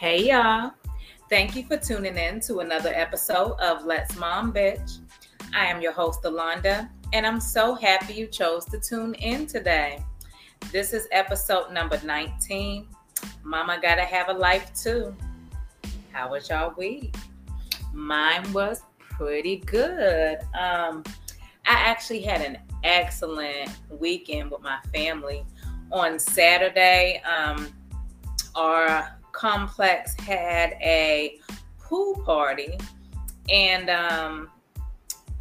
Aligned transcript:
Hey 0.00 0.30
y'all. 0.30 0.72
Thank 1.28 1.54
you 1.54 1.66
for 1.66 1.76
tuning 1.76 2.16
in 2.16 2.40
to 2.46 2.60
another 2.60 2.90
episode 2.94 3.60
of 3.60 3.84
Let's 3.84 4.16
Mom 4.16 4.50
Bitch. 4.50 5.00
I 5.54 5.66
am 5.66 5.82
your 5.82 5.92
host, 5.92 6.22
Alonda, 6.22 6.88
and 7.12 7.26
I'm 7.26 7.38
so 7.38 7.74
happy 7.74 8.14
you 8.14 8.26
chose 8.26 8.64
to 8.70 8.80
tune 8.80 9.12
in 9.16 9.46
today. 9.46 10.02
This 10.72 10.94
is 10.94 11.06
episode 11.12 11.74
number 11.74 12.00
19. 12.02 12.88
Mama 13.42 13.78
gotta 13.82 14.00
have 14.00 14.30
a 14.30 14.32
life 14.32 14.72
too. 14.74 15.14
How 16.12 16.30
was 16.30 16.48
y'all 16.48 16.72
week? 16.78 17.14
Mine 17.92 18.50
was 18.54 18.80
pretty 19.00 19.58
good. 19.66 20.38
Um, 20.58 21.04
I 21.66 21.74
actually 21.74 22.22
had 22.22 22.40
an 22.40 22.56
excellent 22.84 23.68
weekend 23.90 24.50
with 24.50 24.62
my 24.62 24.78
family. 24.94 25.44
On 25.92 26.18
Saturday, 26.18 27.20
um, 27.26 27.68
our 28.54 29.19
complex 29.32 30.14
had 30.20 30.72
a 30.80 31.38
pool 31.78 32.22
party, 32.24 32.78
and 33.48 33.90
um, 33.90 34.48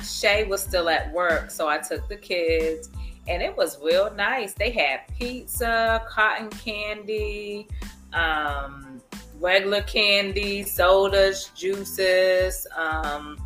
Shay 0.04 0.46
was 0.46 0.62
still 0.62 0.90
at 0.90 1.12
work, 1.14 1.52
so 1.52 1.68
I 1.68 1.78
took 1.78 2.08
the 2.10 2.18
kids, 2.18 2.90
and 3.28 3.42
it 3.42 3.56
was 3.56 3.80
real 3.82 4.14
nice. 4.16 4.54
They 4.54 4.72
had 4.72 5.02
pizza, 5.18 6.04
cotton 6.08 6.50
candy, 6.50 7.68
um, 8.14 9.02
regular 9.40 9.82
candy, 9.84 10.64
sodas, 10.64 11.52
juices. 11.56 12.66
Um, 12.76 13.38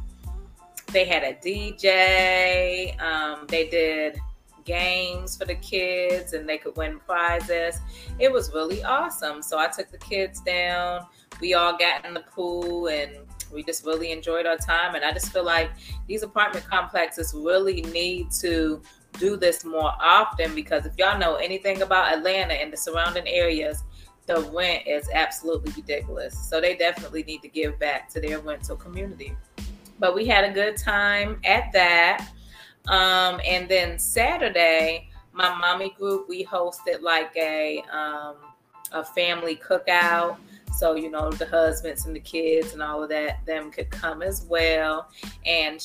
they 0.92 1.06
had 1.06 1.24
a 1.24 1.34
DJ. 1.34 3.00
Um, 3.02 3.46
they 3.48 3.68
did 3.68 4.20
games 4.66 5.38
for 5.38 5.46
the 5.46 5.56
kids 5.56 6.34
and 6.34 6.48
they 6.48 6.58
could 6.58 6.76
win 6.76 7.00
prizes. 7.00 7.80
It 8.20 8.32
was 8.32 8.52
really 8.54 8.84
awesome. 8.84 9.42
So 9.42 9.58
I 9.58 9.68
took 9.68 9.92
the 9.92 9.98
kids 9.98 10.42
down. 10.42 11.06
We 11.42 11.54
all 11.54 11.78
got 11.78 12.06
in 12.06 12.14
the 12.14 12.22
pool 12.22 12.88
and 12.88 13.12
we 13.52 13.64
just 13.64 13.86
really 13.86 14.12
enjoyed 14.12 14.46
our 14.46 14.58
time. 14.58 14.96
And 14.96 15.06
I 15.06 15.12
just 15.12 15.32
feel 15.32 15.46
like 15.46 15.72
these 16.08 16.24
apartment 16.24 16.66
complexes 16.66 17.34
really 17.36 17.82
need 17.82 18.32
to 18.40 18.82
do 19.20 19.38
this 19.38 19.64
more 19.64 19.94
often 20.00 20.56
because 20.56 20.86
if 20.86 20.94
y'all 20.98 21.20
know 21.20 21.36
anything 21.36 21.82
about 21.82 22.14
Atlanta 22.14 22.54
and 22.54 22.74
the 22.74 22.78
surrounding 22.78 23.28
areas, 23.28 23.84
the 24.26 24.42
rent 24.54 24.88
is 24.88 25.10
absolutely 25.14 25.72
ridiculous. 25.74 26.38
So 26.50 26.62
they 26.62 26.76
definitely 26.76 27.24
need 27.24 27.42
to 27.42 27.50
give 27.50 27.78
back 27.80 28.10
to 28.10 28.22
their 28.22 28.40
rental 28.40 28.76
community. 28.76 29.36
But 30.00 30.16
we 30.16 30.26
had 30.26 30.44
a 30.44 30.52
good 30.52 30.78
time 30.78 31.40
at 31.46 31.72
that. 31.74 32.30
Um, 32.88 33.40
and 33.46 33.68
then 33.70 33.98
Saturday, 33.98 35.10
my 35.32 35.56
mommy 35.56 35.92
group, 35.98 36.28
we 36.28 36.46
hosted 36.46 37.02
like 37.02 37.32
a 37.38 37.84
um, 37.92 38.36
a 38.94 39.04
family 39.04 39.56
cookout. 39.56 40.38
So, 40.74 40.96
you 40.96 41.12
know, 41.12 41.32
the 41.32 41.46
husbands 41.46 42.06
and 42.06 42.16
the 42.16 42.20
kids 42.20 42.74
and 42.74 42.82
all 42.82 43.04
of 43.04 43.10
that, 43.10 43.46
them 43.46 43.72
could 43.72 43.92
come 43.92 44.24
as 44.24 44.46
well. 44.50 45.10
And 45.46 45.80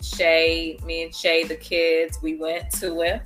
Shay, 0.00 0.78
me 0.84 1.02
and 1.02 1.14
Shay, 1.14 1.44
the 1.44 1.56
kids, 1.56 2.18
we 2.22 2.36
went 2.36 2.70
to 2.80 3.02
it. 3.02 3.22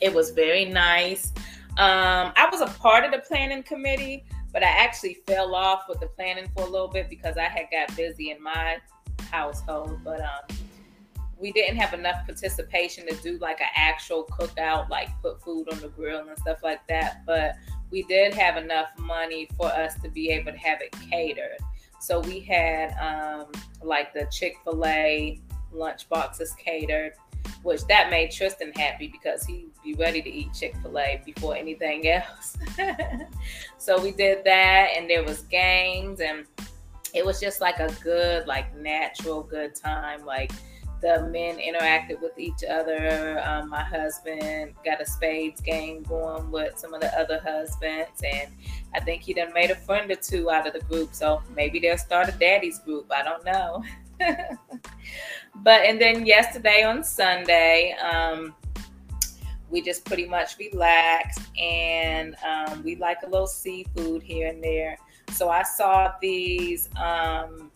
It 0.00 0.12
was 0.12 0.30
very 0.30 0.64
nice. 0.64 1.32
Um, 1.76 2.32
I 2.36 2.48
was 2.50 2.60
a 2.60 2.66
part 2.78 3.04
of 3.04 3.12
the 3.12 3.18
planning 3.18 3.62
committee, 3.62 4.24
but 4.52 4.64
I 4.64 4.68
actually 4.68 5.18
fell 5.26 5.54
off 5.54 5.84
with 5.88 6.00
the 6.00 6.06
planning 6.06 6.48
for 6.56 6.64
a 6.64 6.68
little 6.68 6.88
bit 6.88 7.08
because 7.08 7.36
I 7.36 7.44
had 7.44 7.66
got 7.70 7.96
busy 7.96 8.30
in 8.30 8.42
my 8.42 8.78
household. 9.30 10.00
But 10.02 10.20
um, 10.20 10.56
we 11.44 11.52
didn't 11.52 11.76
have 11.76 11.92
enough 11.92 12.24
participation 12.24 13.06
to 13.06 13.14
do 13.16 13.36
like 13.36 13.60
an 13.60 13.66
actual 13.76 14.24
cookout, 14.24 14.88
like 14.88 15.10
put 15.20 15.42
food 15.42 15.68
on 15.70 15.78
the 15.78 15.88
grill 15.88 16.26
and 16.26 16.38
stuff 16.38 16.62
like 16.62 16.80
that. 16.88 17.20
But 17.26 17.56
we 17.90 18.02
did 18.04 18.32
have 18.32 18.56
enough 18.56 18.88
money 18.98 19.46
for 19.54 19.66
us 19.66 19.92
to 20.00 20.08
be 20.08 20.30
able 20.30 20.52
to 20.52 20.58
have 20.58 20.80
it 20.80 20.96
catered. 21.10 21.58
So 22.00 22.20
we 22.20 22.40
had 22.40 22.96
um, 22.96 23.52
like 23.82 24.14
the 24.14 24.26
Chick 24.32 24.56
fil 24.64 24.86
A 24.86 25.38
lunch 25.70 26.08
boxes 26.08 26.54
catered, 26.54 27.12
which 27.62 27.84
that 27.88 28.08
made 28.08 28.30
Tristan 28.30 28.72
happy 28.72 29.08
because 29.08 29.44
he'd 29.44 29.68
be 29.84 29.92
ready 29.96 30.22
to 30.22 30.30
eat 30.30 30.48
Chick 30.58 30.74
fil 30.82 30.98
A 30.98 31.20
before 31.26 31.56
anything 31.56 32.08
else. 32.08 32.56
so 33.76 34.00
we 34.00 34.12
did 34.12 34.44
that, 34.44 34.92
and 34.96 35.10
there 35.10 35.24
was 35.24 35.42
games, 35.42 36.20
and 36.20 36.46
it 37.12 37.22
was 37.22 37.38
just 37.38 37.60
like 37.60 37.80
a 37.80 37.94
good, 38.02 38.46
like 38.46 38.74
natural, 38.74 39.42
good 39.42 39.74
time. 39.74 40.24
Like 40.24 40.50
the 41.04 41.28
men 41.28 41.58
interacted 41.58 42.18
with 42.22 42.38
each 42.38 42.64
other. 42.64 43.42
Um, 43.44 43.68
my 43.68 43.82
husband 43.84 44.72
got 44.86 45.02
a 45.02 45.06
spades 45.06 45.60
game 45.60 46.02
going 46.02 46.50
with 46.50 46.78
some 46.78 46.94
of 46.94 47.02
the 47.02 47.14
other 47.18 47.42
husbands, 47.44 48.22
and 48.22 48.50
I 48.94 49.00
think 49.00 49.20
he 49.20 49.34
done 49.34 49.52
made 49.52 49.70
a 49.70 49.74
friend 49.74 50.10
or 50.10 50.14
two 50.14 50.50
out 50.50 50.66
of 50.66 50.72
the 50.72 50.80
group. 50.80 51.14
So 51.14 51.42
maybe 51.54 51.78
they'll 51.78 51.98
start 51.98 52.30
a 52.30 52.32
daddy's 52.32 52.78
group. 52.78 53.12
I 53.12 53.22
don't 53.22 53.44
know. 53.44 53.84
but 55.56 55.82
and 55.82 56.00
then 56.00 56.24
yesterday 56.24 56.84
on 56.84 57.04
Sunday, 57.04 57.94
um, 58.02 58.54
we 59.68 59.82
just 59.82 60.06
pretty 60.06 60.24
much 60.24 60.56
relaxed, 60.58 61.42
and 61.60 62.34
um, 62.46 62.82
we 62.82 62.96
like 62.96 63.18
a 63.24 63.28
little 63.28 63.46
seafood 63.46 64.22
here 64.22 64.48
and 64.48 64.64
there. 64.64 64.96
So 65.32 65.50
I 65.50 65.64
saw 65.64 66.12
these. 66.22 66.88
Um, 66.96 67.70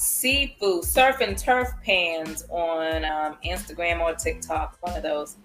seafood 0.00 0.82
surf 0.82 1.20
and 1.20 1.36
turf 1.36 1.68
pans 1.84 2.46
on 2.48 3.04
um, 3.04 3.36
Instagram 3.44 4.00
or 4.00 4.14
TikTok, 4.14 4.78
one 4.80 4.96
of 4.96 5.02
those 5.02 5.36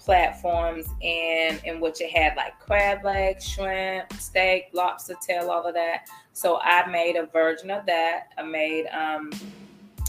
platforms, 0.00 0.86
and 1.04 1.60
in 1.64 1.80
which 1.80 2.00
it 2.00 2.10
had 2.10 2.34
like 2.36 2.58
crab 2.58 3.04
legs, 3.04 3.48
shrimp, 3.48 4.12
steak, 4.14 4.70
lobster 4.72 5.14
tail, 5.24 5.50
all 5.50 5.64
of 5.64 5.74
that. 5.74 6.08
So 6.32 6.58
I 6.60 6.84
made 6.90 7.14
a 7.14 7.26
version 7.26 7.70
of 7.70 7.86
that. 7.86 8.32
I 8.36 8.42
made 8.42 8.86
um, 8.88 9.30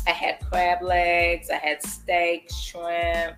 I 0.08 0.12
had 0.12 0.40
crab 0.40 0.82
legs, 0.82 1.52
I 1.52 1.58
had 1.58 1.84
steak, 1.84 2.50
shrimp, 2.52 3.36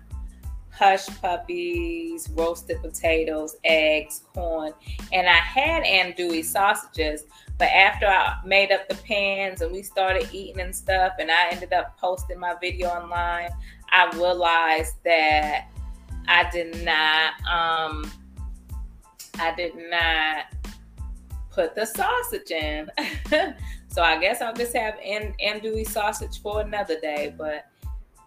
hush 0.70 1.06
puppies, 1.20 2.30
roasted 2.32 2.80
potatoes, 2.80 3.56
eggs, 3.64 4.22
corn, 4.32 4.72
and 5.12 5.28
I 5.28 5.32
had 5.32 5.84
andouille 5.84 6.44
sausages. 6.46 7.24
But 7.58 7.68
after 7.68 8.06
I 8.06 8.38
made 8.44 8.70
up 8.70 8.88
the 8.88 8.96
pans 8.96 9.62
and 9.62 9.72
we 9.72 9.82
started 9.82 10.28
eating 10.32 10.60
and 10.60 10.74
stuff, 10.74 11.14
and 11.18 11.30
I 11.30 11.48
ended 11.50 11.72
up 11.72 11.98
posting 11.98 12.38
my 12.38 12.54
video 12.60 12.88
online, 12.88 13.50
I 13.90 14.10
realized 14.14 14.94
that 15.04 15.68
I 16.28 16.50
did 16.50 16.84
not, 16.84 17.32
um, 17.50 18.10
I 19.38 19.54
did 19.54 19.72
not 19.76 20.46
put 21.50 21.74
the 21.74 21.86
sausage 21.86 22.50
in. 22.50 22.90
so 23.88 24.02
I 24.02 24.20
guess 24.20 24.42
I'll 24.42 24.54
just 24.54 24.76
have 24.76 24.96
and 25.02 25.34
andouille 25.38 25.88
sausage 25.88 26.42
for 26.42 26.60
another 26.60 27.00
day. 27.00 27.34
But 27.36 27.66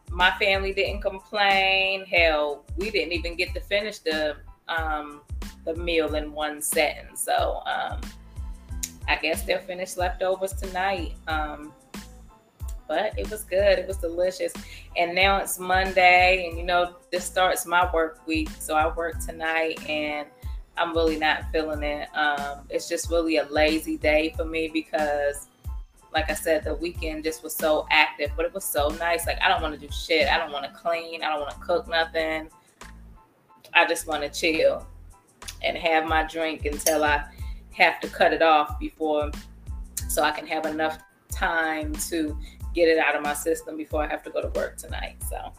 my 0.10 0.32
family 0.40 0.74
didn't 0.74 1.02
complain. 1.02 2.06
Hell, 2.06 2.66
we 2.78 2.90
didn't 2.90 3.14
even 3.14 3.36
get 3.36 3.54
to 3.54 3.62
finish 3.62 4.00
the 4.00 4.38
um, 4.68 5.22
the 5.66 5.76
meal 5.76 6.16
in 6.16 6.32
one 6.32 6.62
setting. 6.62 7.16
So 7.16 7.62
um, 7.66 8.02
I 9.10 9.16
guess 9.16 9.44
they'll 9.44 9.60
finish 9.60 9.98
leftovers 9.98 10.54
tonight. 10.54 11.16
Um, 11.28 11.74
but 12.88 13.18
it 13.18 13.30
was 13.30 13.44
good. 13.44 13.78
It 13.78 13.88
was 13.88 13.98
delicious. 13.98 14.54
And 14.96 15.14
now 15.14 15.38
it's 15.38 15.60
Monday, 15.60 16.48
and 16.48 16.58
you 16.58 16.64
know, 16.64 16.96
this 17.12 17.26
starts 17.26 17.66
my 17.66 17.92
work 17.94 18.26
week. 18.26 18.50
So 18.60 18.76
I 18.76 18.94
work 18.96 19.20
tonight, 19.20 19.88
and 19.88 20.28
I'm 20.78 20.94
really 20.94 21.18
not 21.18 21.52
feeling 21.52 21.84
it. 21.84 22.08
Um, 22.16 22.66
it's 22.70 22.88
just 22.88 23.12
really 23.12 23.38
a 23.38 23.46
lazy 23.46 23.98
day 23.98 24.34
for 24.38 24.46
me 24.46 24.70
because 24.72 25.48
like 26.12 26.30
I 26.32 26.34
said, 26.34 26.64
the 26.64 26.74
weekend 26.74 27.24
just 27.24 27.44
was 27.44 27.56
so 27.56 27.86
active, 27.92 28.32
but 28.36 28.46
it 28.46 28.54
was 28.54 28.66
so 28.66 28.90
nice. 29.00 29.28
Like 29.28 29.40
I 29.42 29.48
don't 29.48 29.62
want 29.62 29.80
to 29.80 29.88
do 29.88 29.92
shit. 29.94 30.28
I 30.28 30.38
don't 30.38 30.52
want 30.52 30.66
to 30.66 30.72
clean. 30.72 31.24
I 31.24 31.30
don't 31.30 31.42
want 31.42 31.52
to 31.52 31.60
cook 31.60 31.88
nothing. 31.88 32.50
I 33.74 33.86
just 33.86 34.08
want 34.08 34.24
to 34.24 34.30
chill 34.30 34.88
and 35.64 35.78
have 35.78 36.08
my 36.08 36.24
drink 36.24 36.66
until 36.66 37.04
I 37.04 37.26
have 37.80 38.00
to 38.02 38.08
cut 38.08 38.34
it 38.34 38.42
off 38.42 38.80
before 38.80 39.32
so 40.08 40.24
I 40.24 40.32
can 40.32 40.46
have 40.48 40.66
enough 40.66 41.00
time 41.32 41.94
to 42.10 42.38
get 42.76 42.88
it 42.88 43.00
out 43.00 43.16
of 43.16 43.24
my 43.24 43.34
system 43.34 43.78
before 43.78 44.04
I 44.04 44.08
have 44.08 44.24
to 44.24 44.30
go 44.30 44.42
to 44.42 44.50
work 44.60 44.78
tonight. 44.78 45.18
So 45.28 45.52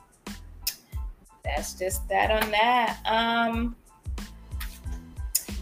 that's 1.45 1.75
just 1.75 2.09
that 2.09 2.31
on 2.31 2.51
that. 2.51 2.99
Um 3.05 3.77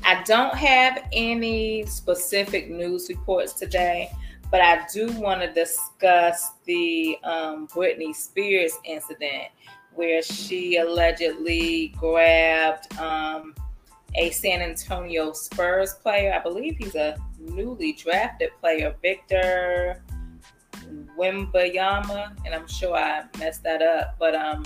I 0.05 0.23
don't 0.25 0.55
have 0.55 1.07
any 1.13 1.85
specific 1.87 2.71
news 2.71 3.09
reports 3.09 3.53
today 3.53 4.11
but 4.51 4.61
I 4.61 4.87
do 4.93 5.13
want 5.21 5.43
to 5.43 5.53
discuss 5.53 6.53
the 6.65 7.19
um, 7.23 7.69
Britney 7.69 8.15
Spears 8.15 8.73
incident 8.85 9.49
where 9.95 10.23
she 10.23 10.77
allegedly 10.77 11.89
grabbed 11.99 12.97
um, 12.99 13.55
a 14.15 14.31
San 14.31 14.63
Antonio 14.63 15.33
Spurs 15.33 15.95
player. 15.95 16.33
I 16.33 16.43
believe 16.43 16.77
he's 16.79 16.95
a 16.95 17.17
newly 17.39 17.93
drafted 17.93 18.51
player, 18.61 18.95
Victor 19.03 20.03
Wembanyama, 21.19 22.37
and 22.45 22.55
I'm 22.55 22.67
sure 22.67 22.97
I 22.97 23.25
messed 23.39 23.63
that 23.65 23.83
up, 23.83 24.17
but 24.19 24.35
um, 24.35 24.65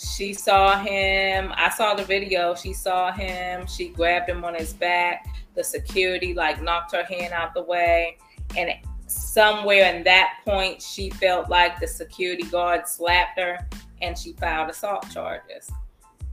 she 0.00 0.32
saw 0.32 0.78
him. 0.78 1.52
I 1.56 1.68
saw 1.70 1.94
the 1.94 2.04
video. 2.04 2.54
She 2.54 2.72
saw 2.72 3.12
him. 3.12 3.66
She 3.66 3.88
grabbed 3.88 4.28
him 4.28 4.44
on 4.44 4.54
his 4.54 4.72
back. 4.72 5.26
The 5.54 5.64
security 5.64 6.32
like 6.32 6.62
knocked 6.62 6.94
her 6.94 7.04
hand 7.04 7.34
out 7.34 7.52
the 7.52 7.62
way. 7.62 8.16
And 8.56 8.70
somewhere 9.06 9.94
in 9.94 10.02
that 10.04 10.38
point, 10.44 10.80
she 10.80 11.10
felt 11.10 11.50
like 11.50 11.80
the 11.80 11.86
security 11.86 12.44
guard 12.44 12.88
slapped 12.88 13.38
her 13.38 13.58
and 14.00 14.16
she 14.16 14.32
filed 14.34 14.70
assault 14.70 15.06
charges. 15.10 15.70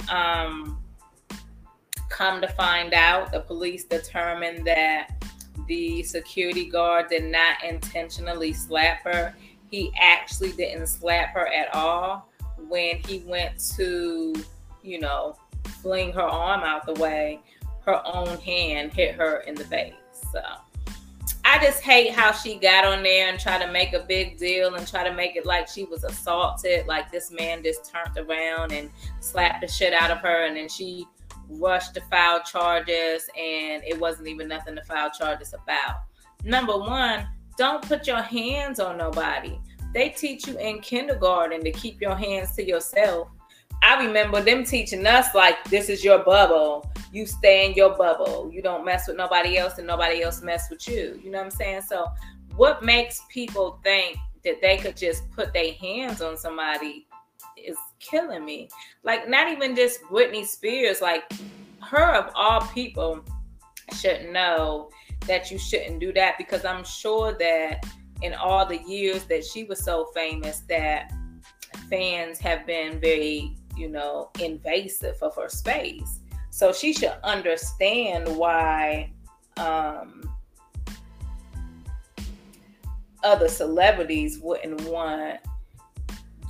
Um, 0.10 0.82
come 2.10 2.42
to 2.42 2.48
find 2.50 2.94
out, 2.94 3.32
the 3.32 3.40
police 3.40 3.84
determined 3.84 4.66
that 4.66 5.10
the 5.68 6.04
security 6.04 6.70
guard 6.70 7.10
did 7.10 7.26
not 7.26 7.64
intentionally 7.64 8.54
slap 8.54 9.04
her. 9.04 9.36
He 9.70 9.92
actually 10.00 10.54
didn't 10.54 10.88
slap 10.88 11.34
her 11.34 11.48
at 11.48 11.74
all 11.76 12.30
when 12.70 12.98
he 12.98 13.20
went 13.20 13.60
to, 13.76 14.34
you 14.82 15.00
know, 15.00 15.36
fling 15.82 16.14
her 16.14 16.22
arm 16.22 16.62
out 16.62 16.86
the 16.86 16.94
way, 16.94 17.42
her 17.86 18.02
own 18.06 18.38
hand 18.40 18.94
hit 18.94 19.16
her 19.16 19.42
in 19.42 19.56
the 19.56 19.66
face. 19.66 19.94
So 20.32 20.42
I 21.44 21.64
just 21.64 21.82
hate 21.82 22.12
how 22.12 22.32
she 22.32 22.56
got 22.56 22.86
on 22.86 23.04
there 23.04 23.30
and 23.30 23.40
try 23.40 23.58
to 23.58 23.72
make 23.72 23.94
a 23.94 24.00
big 24.00 24.38
deal 24.38 24.76
and 24.76 24.88
try 24.88 25.08
to 25.08 25.14
make 25.14 25.36
it 25.36 25.46
like 25.46 25.68
she 25.68 25.86
was 25.86 26.04
assaulted, 26.04 26.88
like 26.88 27.12
this 27.12 27.32
man 27.32 27.64
just 27.64 27.90
turned 27.92 28.18
around 28.18 28.72
and 28.74 28.90
slapped 29.20 29.62
the 29.62 29.68
shit 29.68 29.94
out 29.94 30.12
of 30.12 30.20
her, 30.20 30.46
and 30.46 30.58
then 30.58 30.68
she 30.68 31.08
rushed 31.50 31.94
to 31.96 32.02
file 32.02 32.42
charges, 32.44 33.30
and 33.38 33.84
it 33.84 34.00
wasn't 34.00 34.28
even 34.28 34.48
nothing 34.48 34.76
to 34.76 34.84
file 34.84 35.12
charges 35.12 35.54
about. 35.54 36.02
Number 36.44 36.78
one, 36.78 37.28
don't 37.58 37.82
put 37.82 38.08
your 38.08 38.22
hands 38.22 38.80
on 38.80 38.98
nobody. 38.98 39.60
They 39.94 40.10
teach 40.10 40.48
you 40.48 40.58
in 40.60 40.80
kindergarten 40.80 41.64
to 41.64 41.72
keep 41.72 42.02
your 42.02 42.16
hands 42.16 42.56
to 42.56 42.66
yourself. 42.66 43.30
I 43.84 44.04
remember 44.06 44.42
them 44.42 44.64
teaching 44.64 45.06
us 45.06 45.34
like 45.34 45.64
this 45.66 45.90
is 45.90 46.04
your 46.04 46.20
bubble. 46.20 46.90
You 47.12 47.26
stay 47.26 47.66
in 47.66 47.74
your 47.74 47.96
bubble. 47.96 48.50
You 48.52 48.62
don't 48.62 48.86
mess 48.86 49.08
with 49.08 49.18
nobody 49.18 49.58
else 49.58 49.78
and 49.78 49.88
nobody 49.88 50.22
else 50.22 50.42
mess 50.42 50.70
with 50.70 50.88
you. 50.88 51.20
You 51.24 51.32
know 51.32 51.40
what 51.40 51.46
I'm 51.46 51.52
saying? 51.52 51.82
So 51.84 52.08
what 52.56 52.84
makes 52.84 53.22
people 53.30 53.80
think 53.84 54.18
that 54.44 54.62
they 54.62 54.78
could 54.78 54.98
just 54.98 55.30
put 55.32 55.54
their 55.54 55.74
hands 55.74 56.22
on 56.22 56.38
somebody 56.38 57.07
is 57.58 57.78
killing 58.00 58.46
me. 58.46 58.70
Like 59.04 59.28
not 59.28 59.52
even 59.52 59.76
just 59.76 60.02
Britney 60.04 60.46
Spears, 60.46 61.02
like 61.02 61.32
her 61.82 62.16
of 62.16 62.32
all 62.36 62.62
people 62.62 63.24
should 63.94 64.30
know 64.32 64.90
that 65.26 65.52
you 65.52 65.58
shouldn't 65.58 66.00
do 66.00 66.14
that 66.14 66.36
because 66.38 66.66
I'm 66.66 66.84
sure 66.84 67.34
that 67.40 67.86
in 68.22 68.34
all 68.34 68.66
the 68.66 68.82
years 68.84 69.26
that 69.26 69.46
she 69.46 69.64
was 69.64 69.84
so 69.84 70.10
famous 70.14 70.62
that 70.70 71.12
fans 71.90 72.40
have 72.40 72.66
been 72.66 73.00
very, 73.00 73.56
you 73.76 73.90
know, 73.90 74.30
invasive 74.42 75.16
of 75.22 75.36
her 75.36 75.50
space. 75.50 76.20
So 76.50 76.74
she 76.74 76.94
should 76.94 77.14
understand 77.24 78.36
why 78.36 79.12
um, 79.58 80.30
other 83.24 83.48
celebrities 83.48 84.40
wouldn't 84.40 84.82
want 84.86 85.40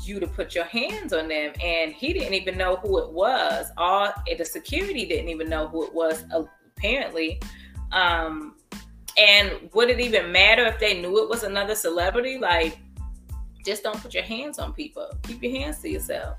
you 0.08 0.20
to 0.20 0.28
put 0.28 0.56
your 0.56 0.66
hands 0.66 1.14
on 1.14 1.28
them. 1.28 1.54
And 1.64 1.94
he 1.94 2.14
didn't 2.14 2.34
even 2.34 2.58
know 2.58 2.78
who 2.78 3.00
it 3.00 3.12
was. 3.12 3.68
All 3.78 4.12
the 4.38 4.46
security 4.46 5.06
didn't 5.06 5.30
even 5.30 5.50
know 5.50 5.68
who 5.68 5.86
it 5.86 5.94
was, 5.94 6.24
apparently. 6.32 7.40
Um, 7.92 8.56
and 9.18 9.70
would 9.74 9.90
it 9.90 10.00
even 10.00 10.32
matter 10.32 10.66
if 10.66 10.80
they 10.80 11.02
knew 11.02 11.24
it 11.24 11.30
was 11.30 11.44
another 11.44 11.76
celebrity? 11.76 12.38
Like, 12.38 12.78
just 13.66 13.84
don't 13.84 14.00
put 14.02 14.14
your 14.14 14.24
hands 14.24 14.60
on 14.60 14.74
people. 14.74 15.10
Keep 15.24 15.44
your 15.44 15.52
hands 15.52 15.80
to 15.80 15.90
yourself. 15.90 16.38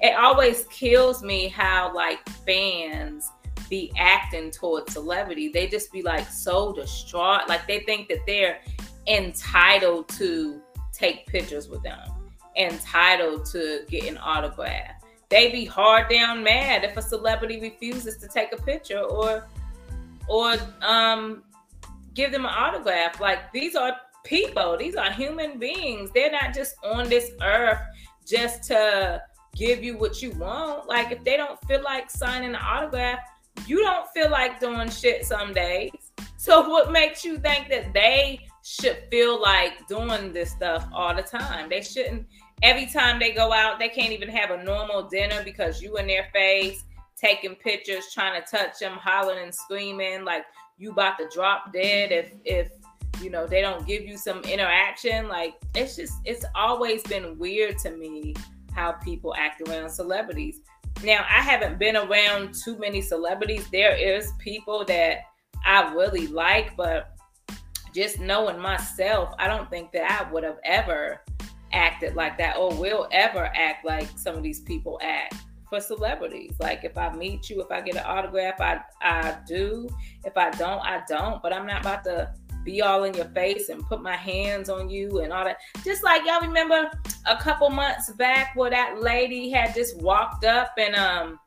It 0.00 0.14
always 0.14 0.64
kills 0.70 1.22
me 1.22 1.48
how 1.48 1.92
like 1.94 2.26
fans 2.46 3.30
be 3.68 3.92
acting 3.96 4.50
towards 4.50 4.92
celebrity. 4.92 5.48
They 5.48 5.66
just 5.66 5.92
be 5.92 6.02
like 6.02 6.28
so 6.28 6.72
distraught. 6.72 7.48
Like 7.48 7.66
they 7.66 7.80
think 7.80 8.08
that 8.08 8.18
they're 8.26 8.60
entitled 9.08 10.08
to 10.10 10.60
take 10.92 11.26
pictures 11.26 11.68
with 11.68 11.82
them, 11.82 11.98
entitled 12.58 13.44
to 13.46 13.84
get 13.88 14.04
an 14.04 14.18
autograph. 14.18 15.02
They 15.28 15.50
be 15.50 15.64
hard 15.64 16.08
down 16.08 16.42
mad 16.42 16.84
if 16.84 16.96
a 16.96 17.02
celebrity 17.02 17.60
refuses 17.60 18.16
to 18.18 18.28
take 18.28 18.52
a 18.52 18.56
picture 18.56 19.00
or 19.00 19.46
or 20.28 20.56
um 20.82 21.42
give 22.14 22.32
them 22.32 22.44
an 22.44 22.52
autograph. 22.54 23.20
Like 23.20 23.52
these 23.52 23.76
are 23.76 23.96
people, 24.24 24.76
these 24.76 24.96
are 24.96 25.10
human 25.10 25.58
beings. 25.58 26.10
They're 26.14 26.32
not 26.32 26.54
just 26.54 26.74
on 26.84 27.08
this 27.08 27.30
earth 27.42 27.80
just 28.26 28.64
to 28.64 29.22
give 29.54 29.82
you 29.82 29.96
what 29.98 30.22
you 30.22 30.30
want. 30.32 30.88
Like 30.88 31.12
if 31.12 31.24
they 31.24 31.36
don't 31.36 31.60
feel 31.66 31.82
like 31.82 32.10
signing 32.10 32.50
an 32.50 32.56
autograph, 32.56 33.20
you 33.66 33.80
don't 33.80 34.08
feel 34.10 34.30
like 34.30 34.60
doing 34.60 34.90
shit 34.90 35.24
some 35.24 35.52
days. 35.52 35.92
So 36.36 36.68
what 36.68 36.92
makes 36.92 37.24
you 37.24 37.38
think 37.38 37.68
that 37.70 37.92
they 37.92 38.40
should 38.62 39.04
feel 39.10 39.40
like 39.40 39.86
doing 39.88 40.32
this 40.32 40.52
stuff 40.52 40.88
all 40.92 41.14
the 41.14 41.22
time? 41.22 41.68
They 41.68 41.82
shouldn't 41.82 42.26
every 42.62 42.86
time 42.86 43.18
they 43.18 43.32
go 43.32 43.52
out, 43.52 43.78
they 43.78 43.88
can't 43.88 44.12
even 44.12 44.28
have 44.28 44.50
a 44.50 44.62
normal 44.62 45.08
dinner 45.08 45.42
because 45.44 45.80
you 45.82 45.96
in 45.96 46.06
their 46.06 46.28
face, 46.32 46.84
taking 47.16 47.54
pictures, 47.54 48.06
trying 48.12 48.40
to 48.40 48.50
touch 48.50 48.78
them, 48.78 48.92
hollering 48.92 49.42
and 49.42 49.54
screaming. 49.54 50.24
Like 50.24 50.44
you 50.78 50.92
about 50.92 51.18
to 51.18 51.28
drop 51.32 51.72
dead 51.72 52.12
if 52.12 52.32
if 52.44 52.70
you 53.20 53.30
know 53.30 53.46
they 53.46 53.60
don't 53.60 53.86
give 53.86 54.04
you 54.04 54.16
some 54.16 54.40
interaction 54.42 55.28
like 55.28 55.54
it's 55.74 55.96
just 55.96 56.14
it's 56.24 56.44
always 56.54 57.02
been 57.04 57.36
weird 57.36 57.76
to 57.76 57.90
me 57.90 58.34
how 58.72 58.92
people 58.92 59.34
act 59.36 59.60
around 59.68 59.90
celebrities 59.90 60.60
now 61.02 61.24
i 61.28 61.42
haven't 61.42 61.78
been 61.78 61.96
around 61.96 62.54
too 62.54 62.78
many 62.78 63.00
celebrities 63.00 63.66
there 63.72 63.96
is 63.96 64.32
people 64.38 64.84
that 64.84 65.18
i 65.64 65.92
really 65.94 66.28
like 66.28 66.76
but 66.76 67.16
just 67.92 68.20
knowing 68.20 68.58
myself 68.58 69.34
i 69.38 69.48
don't 69.48 69.68
think 69.68 69.90
that 69.90 70.08
i 70.08 70.32
would 70.32 70.44
have 70.44 70.58
ever 70.64 71.20
acted 71.72 72.14
like 72.14 72.38
that 72.38 72.56
or 72.56 72.74
will 72.74 73.08
ever 73.12 73.50
act 73.54 73.84
like 73.84 74.08
some 74.16 74.36
of 74.36 74.42
these 74.42 74.60
people 74.60 74.98
act 75.02 75.34
for 75.68 75.80
celebrities. 75.80 76.54
Like 76.58 76.84
if 76.84 76.96
I 76.96 77.14
meet 77.14 77.50
you, 77.50 77.60
if 77.60 77.70
I 77.70 77.80
get 77.80 77.96
an 77.96 78.04
autograph, 78.04 78.60
I 78.60 78.80
I 79.02 79.38
do. 79.46 79.88
If 80.24 80.36
I 80.36 80.50
don't, 80.50 80.80
I 80.80 81.02
don't. 81.08 81.42
But 81.42 81.52
I'm 81.52 81.66
not 81.66 81.82
about 81.82 82.04
to 82.04 82.32
be 82.64 82.82
all 82.82 83.04
in 83.04 83.14
your 83.14 83.26
face 83.26 83.68
and 83.68 83.84
put 83.86 84.02
my 84.02 84.16
hands 84.16 84.68
on 84.68 84.90
you 84.90 85.20
and 85.20 85.32
all 85.32 85.44
that. 85.44 85.58
Just 85.84 86.04
like 86.04 86.24
y'all 86.26 86.40
remember 86.40 86.90
a 87.26 87.36
couple 87.36 87.70
months 87.70 88.12
back 88.12 88.54
where 88.56 88.70
that 88.70 89.00
lady 89.00 89.50
had 89.50 89.74
just 89.74 90.00
walked 90.00 90.44
up 90.44 90.72
and 90.78 90.94
um 90.94 91.38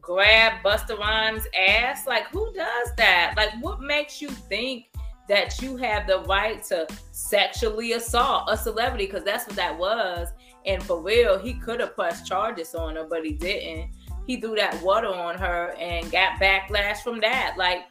grabbed 0.00 0.64
Busta 0.64 0.98
Rhymes' 0.98 1.46
ass. 1.58 2.06
Like 2.06 2.26
who 2.28 2.52
does 2.54 2.92
that? 2.96 3.34
Like 3.36 3.50
what 3.60 3.80
makes 3.80 4.20
you 4.20 4.28
think 4.28 4.86
that 5.28 5.60
you 5.60 5.76
have 5.76 6.06
the 6.06 6.20
right 6.20 6.62
to 6.64 6.86
sexually 7.12 7.92
assault 7.92 8.48
a 8.48 8.56
celebrity? 8.56 9.06
Because 9.06 9.24
that's 9.24 9.46
what 9.46 9.56
that 9.56 9.78
was. 9.78 10.28
And 10.66 10.82
for 10.82 11.00
real, 11.00 11.38
he 11.38 11.54
could 11.54 11.80
have 11.80 11.94
pressed 11.94 12.26
charges 12.26 12.74
on 12.74 12.96
her, 12.96 13.06
but 13.08 13.24
he 13.24 13.32
didn't. 13.32 13.90
He 14.26 14.40
threw 14.40 14.56
that 14.56 14.82
water 14.82 15.08
on 15.08 15.38
her 15.38 15.74
and 15.78 16.10
got 16.10 16.38
backlash 16.40 16.98
from 16.98 17.20
that. 17.20 17.54
Like, 17.56 17.84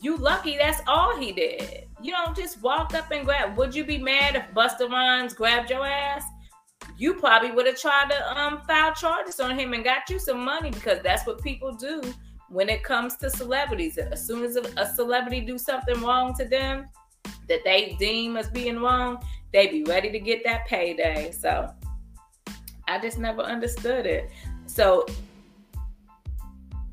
you 0.00 0.16
lucky 0.16 0.56
that's 0.56 0.80
all 0.88 1.16
he 1.16 1.32
did. 1.32 1.86
You 2.02 2.12
don't 2.12 2.36
just 2.36 2.60
walk 2.60 2.94
up 2.94 3.10
and 3.10 3.24
grab. 3.24 3.56
Would 3.56 3.74
you 3.74 3.84
be 3.84 3.98
mad 3.98 4.36
if 4.36 4.44
Busta 4.54 4.90
Rhymes 4.90 5.34
grabbed 5.34 5.70
your 5.70 5.86
ass? 5.86 6.24
You 6.98 7.14
probably 7.14 7.52
would 7.52 7.66
have 7.66 7.80
tried 7.80 8.10
to 8.10 8.38
um 8.38 8.60
file 8.66 8.92
charges 8.94 9.40
on 9.40 9.58
him 9.58 9.72
and 9.72 9.84
got 9.84 10.10
you 10.10 10.18
some 10.18 10.44
money 10.44 10.70
because 10.70 11.00
that's 11.02 11.26
what 11.26 11.42
people 11.42 11.72
do 11.74 12.02
when 12.54 12.68
it 12.68 12.84
comes 12.84 13.16
to 13.16 13.28
celebrities. 13.28 13.98
As 13.98 14.24
soon 14.24 14.44
as 14.44 14.56
a, 14.56 14.94
celebrity 14.94 15.40
do 15.40 15.58
something 15.58 16.00
wrong 16.00 16.34
to 16.34 16.44
them 16.44 16.88
that 17.48 17.60
they 17.64 17.96
deem 17.98 18.36
as 18.36 18.48
being 18.48 18.78
wrong, 18.78 19.22
they 19.52 19.66
be 19.66 19.82
ready 19.82 20.10
to 20.12 20.20
get 20.20 20.44
that 20.44 20.64
payday. 20.66 21.32
So 21.32 21.68
I 22.86 23.00
just 23.00 23.18
never 23.18 23.42
understood 23.42 24.06
it. 24.06 24.30
So 24.66 25.04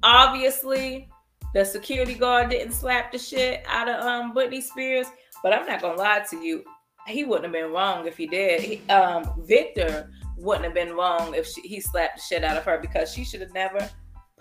obviously 0.01 1.07
the 1.53 1.63
security 1.63 2.15
guard 2.15 2.49
didn't 2.49 2.73
slap 2.73 3.11
the 3.11 3.19
shit 3.19 3.63
out 3.67 3.87
of 3.87 4.03
um 4.03 4.33
Britney 4.33 4.63
Spears, 4.63 5.07
but 5.43 5.53
I'm 5.53 5.67
not 5.67 5.81
gonna 5.81 5.97
lie 5.97 6.25
to 6.31 6.37
you, 6.37 6.63
he 7.07 7.23
wouldn't 7.23 7.45
have 7.45 7.53
been 7.53 7.71
wrong 7.71 8.07
if 8.07 8.17
he 8.17 8.25
did. 8.25 8.61
He, 8.61 8.89
um, 8.89 9.31
Victor 9.39 10.09
wouldn't 10.37 10.65
have 10.65 10.73
been 10.73 10.93
wrong 10.93 11.35
if 11.35 11.45
she, 11.47 11.61
he 11.61 11.79
slapped 11.79 12.17
the 12.17 12.21
shit 12.23 12.43
out 12.43 12.57
of 12.57 12.63
her 12.63 12.79
because 12.79 13.13
she 13.13 13.23
should 13.23 13.41
have 13.41 13.53
never 13.53 13.87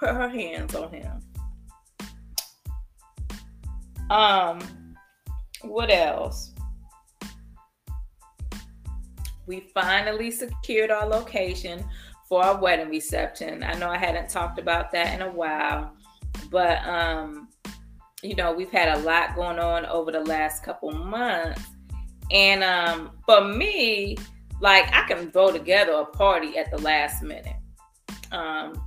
put 0.00 0.08
her 0.08 0.28
hands 0.28 0.74
on 0.74 0.92
him. 0.92 1.20
Um, 4.10 4.60
what 5.62 5.90
else? 5.90 6.52
we 9.50 9.66
finally 9.74 10.30
secured 10.30 10.92
our 10.92 11.06
location 11.06 11.84
for 12.28 12.44
our 12.44 12.56
wedding 12.56 12.88
reception. 12.88 13.64
I 13.64 13.74
know 13.74 13.90
I 13.90 13.98
hadn't 13.98 14.30
talked 14.30 14.60
about 14.60 14.92
that 14.92 15.12
in 15.12 15.22
a 15.22 15.30
while, 15.30 15.92
but 16.52 16.86
um, 16.86 17.48
you 18.22 18.36
know, 18.36 18.52
we've 18.52 18.70
had 18.70 18.96
a 18.96 19.02
lot 19.02 19.34
going 19.34 19.58
on 19.58 19.84
over 19.86 20.12
the 20.12 20.20
last 20.20 20.62
couple 20.62 20.92
months. 20.92 21.62
And 22.30 22.62
um, 22.62 23.10
for 23.26 23.44
me, 23.44 24.16
like 24.60 24.84
I 24.94 25.04
can 25.08 25.32
throw 25.32 25.50
together 25.50 25.92
a 25.94 26.06
party 26.06 26.56
at 26.56 26.70
the 26.70 26.78
last 26.78 27.20
minute. 27.24 27.56
Um, 28.30 28.80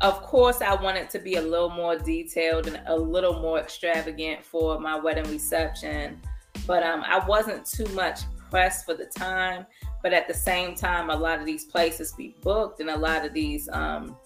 of 0.00 0.22
course, 0.22 0.60
I 0.60 0.74
wanted 0.74 1.08
to 1.10 1.18
be 1.18 1.36
a 1.36 1.42
little 1.42 1.70
more 1.70 1.96
detailed 1.96 2.66
and 2.66 2.80
a 2.86 2.96
little 2.96 3.40
more 3.40 3.58
extravagant 3.58 4.44
for 4.44 4.78
my 4.80 4.98
wedding 4.98 5.30
reception, 5.30 6.20
but 6.66 6.82
um, 6.82 7.02
I 7.06 7.24
wasn't 7.26 7.64
too 7.64 7.86
much 7.94 8.20
pressed 8.50 8.84
for 8.84 8.94
the 8.94 9.06
time. 9.06 9.66
But 10.02 10.12
at 10.12 10.28
the 10.28 10.34
same 10.34 10.74
time, 10.74 11.08
a 11.08 11.16
lot 11.16 11.40
of 11.40 11.46
these 11.46 11.64
places 11.64 12.12
be 12.12 12.36
booked, 12.42 12.80
and 12.80 12.90
a 12.90 12.96
lot 12.96 13.24
of 13.24 13.32
these 13.32 13.68
um, 13.72 14.16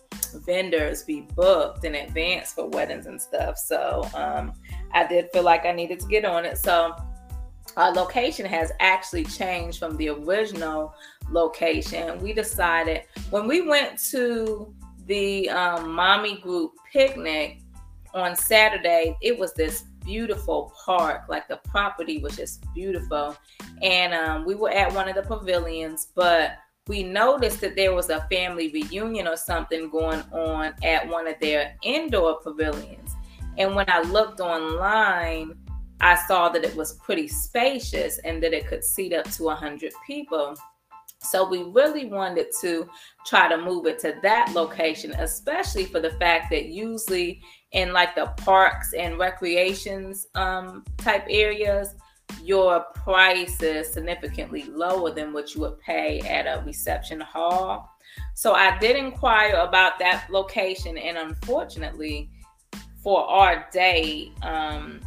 vendors 0.45 1.05
be 1.05 1.21
booked 1.37 1.85
in 1.85 1.95
advance 1.95 2.53
for 2.53 2.69
weddings 2.69 3.07
and 3.07 3.21
stuff. 3.21 3.57
So 3.57 4.09
um, 4.15 4.53
I 4.93 5.07
did 5.07 5.31
feel 5.33 5.45
like 5.45 5.67
I 5.67 5.73
needed 5.73 6.01
to 6.01 6.07
get 6.09 6.25
on 6.25 6.45
it. 6.45 6.59
So 6.59 6.97
our 7.77 7.93
location 7.93 8.45
has 8.47 8.73
actually 8.81 9.25
changed 9.25 9.79
from 9.79 9.97
the 9.97 10.09
original 10.09 10.95
location. 11.31 12.21
We 12.21 12.33
decided 12.33 13.03
when 13.31 13.47
we 13.47 13.61
went 13.63 13.99
to 14.11 14.75
the 15.09 15.49
um, 15.50 15.93
mommy 15.93 16.38
group 16.38 16.73
picnic 16.93 17.62
on 18.15 18.37
Saturday, 18.37 19.17
it 19.21 19.38
was 19.38 19.53
this 19.55 19.83
beautiful 20.05 20.73
park. 20.85 21.23
Like 21.29 21.49
the 21.49 21.61
property 21.69 22.19
was 22.19 22.37
just 22.37 22.65
beautiful. 22.75 23.37
And 23.83 24.15
um, 24.15 24.45
we 24.45 24.55
were 24.55 24.71
at 24.71 24.93
one 24.95 25.09
of 25.09 25.15
the 25.15 25.23
pavilions, 25.23 26.09
but 26.15 26.53
we 26.87 27.03
noticed 27.03 27.61
that 27.61 27.77
there 27.77 27.95
was 27.95 28.09
a 28.09 28.27
family 28.31 28.71
reunion 28.71 29.27
or 29.27 29.37
something 29.37 29.91
going 29.91 30.23
on 30.33 30.75
at 30.83 31.07
one 31.09 31.27
of 31.27 31.35
their 31.41 31.77
indoor 31.83 32.41
pavilions. 32.41 33.15
And 33.59 33.75
when 33.75 33.88
I 33.91 34.00
looked 34.03 34.41
online, 34.41 35.55
I 36.00 36.15
saw 36.27 36.49
that 36.50 36.65
it 36.65 36.75
was 36.77 36.95
pretty 36.95 37.29
spacious 37.29 38.19
and 38.19 38.43
that 38.43 38.53
it 38.53 38.67
could 38.67 38.85
seat 38.85 39.12
up 39.12 39.29
to 39.33 39.45
100 39.45 39.93
people. 40.07 40.55
So 41.30 41.49
we 41.49 41.62
really 41.64 42.06
wanted 42.06 42.49
to 42.61 42.88
try 43.26 43.49
to 43.49 43.56
move 43.58 43.87
it 43.87 43.99
to 44.00 44.18
that 44.23 44.52
location, 44.54 45.12
especially 45.12 45.85
for 45.85 46.00
the 46.00 46.11
fact 46.12 46.50
that 46.50 46.66
usually 46.66 47.42
in 47.73 47.92
like 47.92 48.14
the 48.14 48.26
parks 48.38 48.94
and 48.94 49.18
recreations 49.18 50.26
um, 50.35 50.85
type 50.97 51.26
areas, 51.28 51.94
your 52.42 52.80
price 52.94 53.62
is 53.62 53.92
significantly 53.92 54.64
lower 54.64 55.11
than 55.11 55.32
what 55.32 55.54
you 55.54 55.62
would 55.62 55.78
pay 55.80 56.20
at 56.20 56.47
a 56.47 56.62
reception 56.64 57.20
hall. 57.20 57.90
So 58.35 58.54
I 58.54 58.78
did 58.78 58.97
inquire 58.97 59.56
about 59.56 59.99
that 59.99 60.26
location, 60.30 60.97
and 60.97 61.18
unfortunately, 61.18 62.30
for 63.02 63.28
our 63.28 63.66
day, 63.73 64.32
um, 64.42 65.00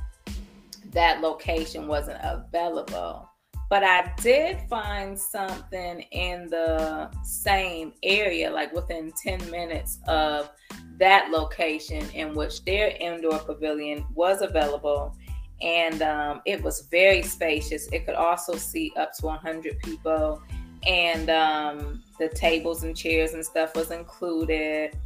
that 0.92 1.22
location 1.22 1.88
wasn't 1.88 2.20
available. 2.24 3.31
But 3.72 3.86
I 3.86 4.12
did 4.22 4.60
find 4.70 5.18
something 5.18 6.02
in 6.12 6.50
the 6.50 7.10
same 7.24 7.94
area, 8.04 8.52
like 8.52 8.74
within 8.74 9.14
10 9.14 9.50
minutes 9.50 10.00
of 10.10 10.52
that 10.98 11.32
location, 11.32 12.04
in 12.10 12.36
which 12.36 12.66
their 12.66 12.90
indoor 13.00 13.40
pavilion 13.40 14.04
was 14.14 14.42
available. 14.42 15.16
And 15.62 16.02
um, 16.02 16.42
it 16.46 16.62
was 16.62 16.82
very 16.92 17.22
spacious. 17.22 17.88
It 17.94 18.06
could 18.06 18.16
also 18.16 18.58
seat 18.58 18.92
up 18.98 19.14
to 19.20 19.28
100 19.28 19.80
people. 19.80 20.44
And 20.86 21.30
um, 21.30 22.04
the 22.20 22.28
tables 22.28 22.84
and 22.84 22.94
chairs 22.94 23.36
and 23.36 23.46
stuff 23.46 23.74
was 23.74 23.90
included 23.90 24.98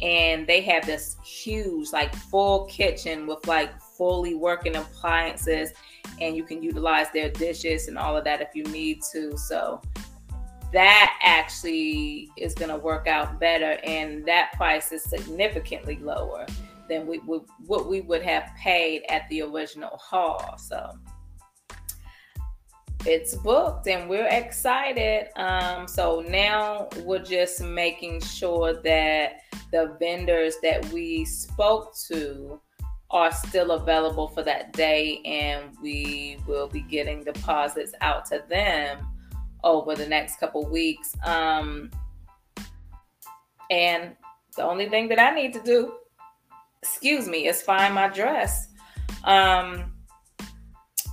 and 0.00 0.46
they 0.46 0.60
have 0.60 0.86
this 0.86 1.16
huge 1.24 1.92
like 1.92 2.14
full 2.14 2.66
kitchen 2.66 3.26
with 3.26 3.44
like 3.48 3.80
fully 3.80 4.34
working 4.34 4.76
appliances 4.76 5.72
and 6.20 6.36
you 6.36 6.44
can 6.44 6.62
utilize 6.62 7.06
their 7.12 7.30
dishes 7.30 7.88
and 7.88 7.98
all 7.98 8.16
of 8.16 8.24
that 8.24 8.40
if 8.40 8.48
you 8.54 8.64
need 8.64 9.02
to. 9.12 9.36
So 9.36 9.80
that 10.72 11.18
actually 11.22 12.30
is 12.36 12.54
going 12.54 12.70
to 12.70 12.76
work 12.76 13.06
out 13.06 13.40
better 13.40 13.78
and 13.84 14.24
that 14.26 14.52
price 14.52 14.92
is 14.92 15.02
significantly 15.02 15.98
lower 16.02 16.46
than 16.88 17.06
we 17.06 17.18
would 17.20 17.42
what 17.66 17.88
we 17.88 18.00
would 18.00 18.22
have 18.22 18.50
paid 18.56 19.02
at 19.08 19.28
the 19.28 19.42
original 19.42 19.96
hall 19.98 20.56
so 20.58 20.90
it's 23.06 23.34
booked 23.36 23.86
and 23.86 24.08
we're 24.08 24.28
excited. 24.28 25.28
Um, 25.36 25.86
so 25.86 26.24
now 26.28 26.88
we're 27.04 27.22
just 27.22 27.62
making 27.62 28.20
sure 28.20 28.82
that 28.82 29.40
the 29.70 29.96
vendors 30.00 30.56
that 30.62 30.84
we 30.92 31.24
spoke 31.24 31.94
to 32.08 32.60
are 33.10 33.32
still 33.32 33.72
available 33.72 34.28
for 34.28 34.42
that 34.42 34.72
day 34.72 35.20
and 35.24 35.70
we 35.82 36.38
will 36.46 36.68
be 36.68 36.80
getting 36.82 37.24
deposits 37.24 37.92
out 38.00 38.26
to 38.26 38.42
them 38.48 38.98
over 39.64 39.94
the 39.94 40.06
next 40.06 40.38
couple 40.38 40.68
weeks 40.68 41.14
um, 41.24 41.90
and 43.70 44.14
the 44.56 44.62
only 44.62 44.88
thing 44.88 45.08
that 45.08 45.18
i 45.18 45.34
need 45.34 45.52
to 45.52 45.62
do 45.62 45.94
excuse 46.82 47.26
me 47.28 47.46
is 47.46 47.62
find 47.62 47.94
my 47.94 48.08
dress 48.08 48.68
um, 49.24 49.92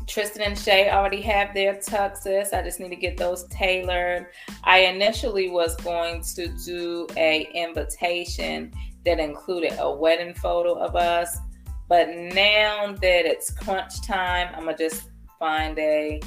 Tristan 0.08 0.44
and 0.44 0.58
Shay 0.58 0.90
already 0.90 1.22
have 1.22 1.54
their 1.54 1.76
tuxes. 1.76 2.54
I 2.54 2.62
just 2.62 2.80
need 2.80 2.90
to 2.90 2.96
get 2.96 3.18
those 3.18 3.44
tailored. 3.50 4.28
I 4.64 4.80
initially 4.80 5.50
was 5.50 5.76
going 5.78 6.22
to 6.36 6.48
do 6.64 7.08
a 7.18 7.50
invitation 7.54 8.72
that 9.06 9.20
included 9.20 9.74
a 9.80 9.94
wedding 9.94 10.34
photo 10.34 10.74
of 10.74 10.96
us, 10.96 11.38
but 11.88 12.10
now 12.10 12.94
that 13.02 13.26
it's 13.26 13.52
crunch 13.52 14.02
time, 14.02 14.50
I'm 14.56 14.66
gonna 14.66 14.78
just 14.78 15.10
find 15.40 15.78
a 15.80 16.22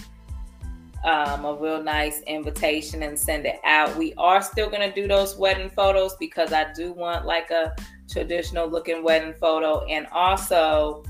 um, 1.05 1.45
a 1.45 1.55
real 1.55 1.83
nice 1.83 2.21
invitation 2.23 3.05
and 3.05 3.19
send 3.19 3.47
it 3.47 3.61
out. 3.65 3.97
We 3.97 4.15
are 4.19 4.43
still 4.43 4.69
gonna 4.69 4.93
do 4.93 5.07
those 5.07 5.37
wedding 5.37 5.71
photos 5.71 6.17
because 6.17 6.53
I 6.53 6.73
do 6.73 6.93
want 6.93 7.25
like 7.25 7.50
a 7.50 7.75
traditional 8.11 8.69
looking 8.69 9.03
wedding 9.03 9.35
photo, 9.35 9.85
and 9.87 10.07
also 10.12 11.05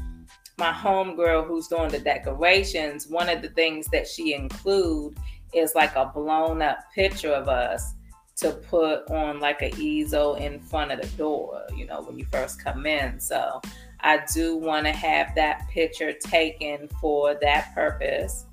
my 0.59 0.73
homegirl 0.73 1.47
who's 1.47 1.69
doing 1.69 1.91
the 1.91 2.01
decorations, 2.01 3.07
one 3.07 3.29
of 3.29 3.43
the 3.43 3.49
things 3.51 3.87
that 3.93 4.07
she 4.07 4.35
include 4.35 5.17
is 5.55 5.75
like 5.75 5.95
a 5.95 6.07
blown 6.07 6.61
up 6.63 6.79
picture 6.95 7.33
of 7.33 7.49
us 7.49 7.95
to 8.37 8.53
put 8.53 9.09
on 9.11 9.41
like 9.41 9.63
an 9.63 9.73
easel 9.79 10.35
in 10.35 10.61
front 10.61 10.93
of 10.93 11.01
the 11.01 11.09
door, 11.17 11.63
you 11.77 11.87
know, 11.87 12.03
when 12.03 12.19
you 12.19 12.25
first 12.27 12.63
come 12.63 12.87
in. 12.87 13.19
So 13.19 13.61
I 14.01 14.25
do 14.33 14.57
want 14.57 14.87
to 14.87 14.93
have 14.93 15.35
that 15.35 15.69
picture 15.69 16.13
taken 16.13 16.89
for 17.01 17.37
that 17.43 17.75
purpose. 17.75 18.47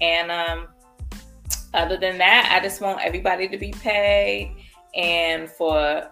And 0.00 0.30
um, 0.30 0.68
other 1.72 1.96
than 1.96 2.18
that, 2.18 2.50
I 2.52 2.64
just 2.64 2.80
want 2.80 3.00
everybody 3.02 3.48
to 3.48 3.58
be 3.58 3.72
paid 3.72 4.56
and 4.94 5.50
for 5.50 6.10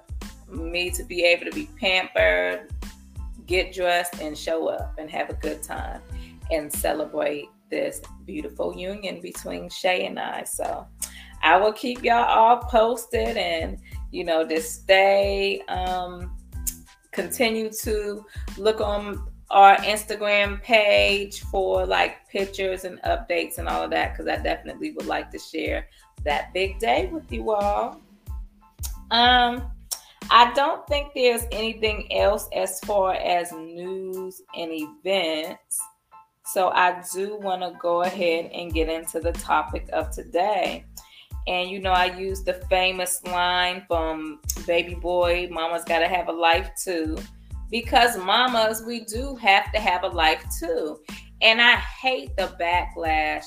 me 0.49 0.91
to 0.91 1.05
be 1.05 1.25
able 1.25 1.47
to 1.47 1.53
be 1.53 1.69
pampered 1.79 2.69
get 3.47 3.73
dressed 3.73 4.21
and 4.21 4.37
show 4.37 4.69
up 4.69 4.99
and 4.99 5.11
have 5.11 5.31
a 5.31 5.35
good 5.35 5.63
time 5.63 6.01
and 6.51 6.73
celebrate 6.73 7.49
this 7.71 8.01
beautiful 8.25 8.77
union 8.77 9.21
between 9.21 9.69
Shay 9.69 10.07
and 10.07 10.19
I. 10.19 10.45
So 10.45 10.87
I 11.43 11.57
will 11.57 11.73
keep 11.73 12.03
y'all 12.03 12.25
all 12.25 12.59
posted 12.59 13.37
and, 13.37 13.79
you 14.11 14.25
know, 14.25 14.47
just 14.47 14.83
stay, 14.83 15.61
um, 15.69 16.37
continue 17.13 17.71
to 17.83 18.25
look 18.57 18.81
on 18.81 19.29
our 19.51 19.77
Instagram 19.77 20.63
page 20.63 21.43
for 21.43 21.87
like 21.87 22.27
pictures 22.29 22.85
and 22.85 23.01
updates 23.03 23.59
and 23.59 23.69
all 23.69 23.85
of 23.85 23.91
that 23.91 24.13
because 24.13 24.27
I 24.27 24.43
definitely 24.43 24.93
would 24.93 25.07
like 25.07 25.31
to 25.31 25.39
share 25.39 25.89
that 26.25 26.53
big 26.55 26.79
day 26.79 27.07
with 27.07 27.31
you 27.31 27.53
all. 27.53 28.01
Um, 29.11 29.71
I 30.31 30.53
don't 30.55 30.87
think 30.87 31.13
there's 31.15 31.45
anything 31.53 32.11
else 32.13 32.49
as 32.55 32.81
far 32.81 33.15
as 33.15 33.53
news 33.53 34.41
and 34.57 34.71
events. 34.73 35.79
So 36.47 36.69
I 36.71 37.03
do 37.13 37.37
want 37.37 37.63
to 37.63 37.77
go 37.81 38.03
ahead 38.03 38.51
and 38.53 38.73
get 38.73 38.89
into 38.89 39.21
the 39.21 39.33
topic 39.33 39.89
of 39.93 40.11
today. 40.11 40.87
And 41.47 41.71
you 41.71 41.81
know, 41.81 41.93
I 41.93 42.17
use 42.17 42.43
the 42.43 42.55
famous 42.71 43.23
line 43.25 43.85
from 43.89 44.41
Baby 44.67 44.95
Boy, 44.95 45.49
Mama's 45.51 45.85
got 45.85 45.99
to 46.01 46.09
have 46.09 46.29
a 46.29 46.33
life 46.33 46.71
too. 46.83 47.19
Because 47.71 48.17
mamas, 48.19 48.83
we 48.87 49.01
do 49.01 49.35
have 49.37 49.73
to 49.73 49.81
have 49.81 50.05
a 50.05 50.09
life 50.09 50.45
too. 50.61 51.01
And 51.41 51.61
I 51.61 51.77
hate 51.77 52.37
the 52.37 52.55
backlash 52.61 53.45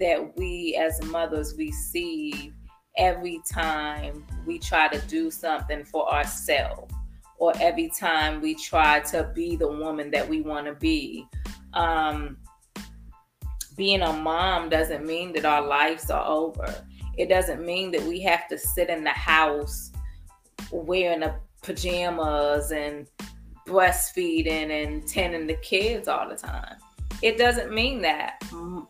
that 0.00 0.36
we 0.36 0.76
as 0.80 1.02
mothers 1.04 1.54
receive 1.58 2.52
every 2.96 3.40
time 3.52 4.24
we 4.46 4.58
try 4.58 4.88
to 4.88 4.98
do 5.08 5.30
something 5.30 5.84
for 5.84 6.10
ourselves 6.12 6.94
or 7.38 7.52
every 7.60 7.90
time 7.98 8.40
we 8.40 8.54
try 8.54 9.00
to 9.00 9.30
be 9.34 9.56
the 9.56 9.68
woman 9.68 10.10
that 10.12 10.28
we 10.28 10.40
want 10.40 10.66
to 10.66 10.74
be. 10.74 11.26
Um, 11.74 12.38
being 13.76 14.02
a 14.02 14.12
mom 14.12 14.68
doesn't 14.68 15.04
mean 15.04 15.32
that 15.32 15.44
our 15.44 15.66
lives 15.66 16.10
are 16.10 16.24
over. 16.26 16.72
It 17.16 17.28
doesn't 17.28 17.64
mean 17.64 17.90
that 17.92 18.02
we 18.02 18.20
have 18.20 18.48
to 18.48 18.58
sit 18.58 18.88
in 18.88 19.04
the 19.04 19.10
house 19.10 19.92
wearing 20.70 21.20
the 21.20 21.34
pajamas 21.62 22.70
and 22.70 23.08
breastfeeding 23.66 24.70
and 24.70 25.06
tending 25.06 25.46
the 25.46 25.56
kids 25.56 26.08
all 26.08 26.28
the 26.28 26.36
time. 26.36 26.76
It 27.22 27.38
doesn't 27.38 27.72
mean 27.72 28.02
that. 28.02 28.42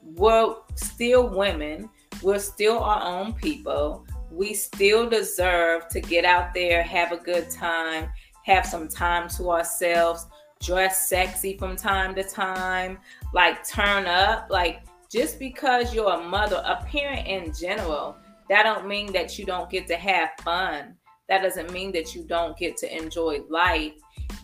We're 0.03 0.57
still 0.75 1.29
women 1.29 1.91
we're 2.25 2.39
still 2.39 2.79
our 2.79 3.03
own 3.03 3.35
people. 3.35 4.07
we 4.31 4.53
still 4.53 5.09
deserve 5.09 5.87
to 5.89 6.01
get 6.01 6.25
out 6.25 6.53
there, 6.55 6.83
have 6.83 7.13
a 7.13 7.17
good 7.17 7.49
time, 7.51 8.11
have 8.45 8.67
some 8.67 8.89
time 8.89 9.29
to 9.29 9.51
ourselves, 9.51 10.27
dress 10.61 11.09
sexy 11.09 11.57
from 11.57 11.77
time 11.77 12.17
to 12.17 12.25
time, 12.25 12.99
like 13.33 13.65
turn 13.65 14.07
up. 14.07 14.49
Like 14.51 14.83
just 15.15 15.39
because 15.39 15.95
you're 15.95 16.11
a 16.11 16.25
mother, 16.25 16.61
a 16.67 16.85
parent 16.87 17.29
in 17.29 17.53
general, 17.55 18.17
that 18.49 18.65
don't 18.65 18.89
mean 18.89 19.13
that 19.13 19.39
you 19.39 19.47
don't 19.47 19.71
get 19.71 19.87
to 19.87 19.95
have 19.95 20.31
fun. 20.43 20.97
That 21.29 21.41
doesn't 21.41 21.73
mean 21.73 21.93
that 21.93 22.17
you 22.17 22.25
don't 22.25 22.59
get 22.59 22.77
to 22.79 22.97
enjoy 22.97 23.43
life. 23.49 23.93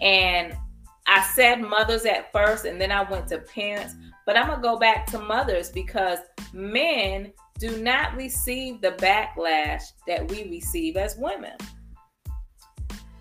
And 0.00 0.56
I 1.08 1.22
said 1.34 1.56
mothers 1.56 2.04
at 2.04 2.30
first 2.30 2.66
and 2.66 2.80
then 2.80 2.92
I 2.92 3.02
went 3.02 3.26
to 3.28 3.38
parents, 3.38 3.96
but 4.26 4.36
I'm 4.36 4.46
going 4.46 4.60
to 4.60 4.62
go 4.62 4.78
back 4.78 5.06
to 5.08 5.18
mothers 5.18 5.70
because 5.70 6.20
men 6.52 7.32
do 7.58 7.76
not 7.82 8.16
receive 8.16 8.80
the 8.80 8.92
backlash 8.92 9.82
that 10.06 10.30
we 10.30 10.44
receive 10.44 10.96
as 10.96 11.16
women. 11.16 11.56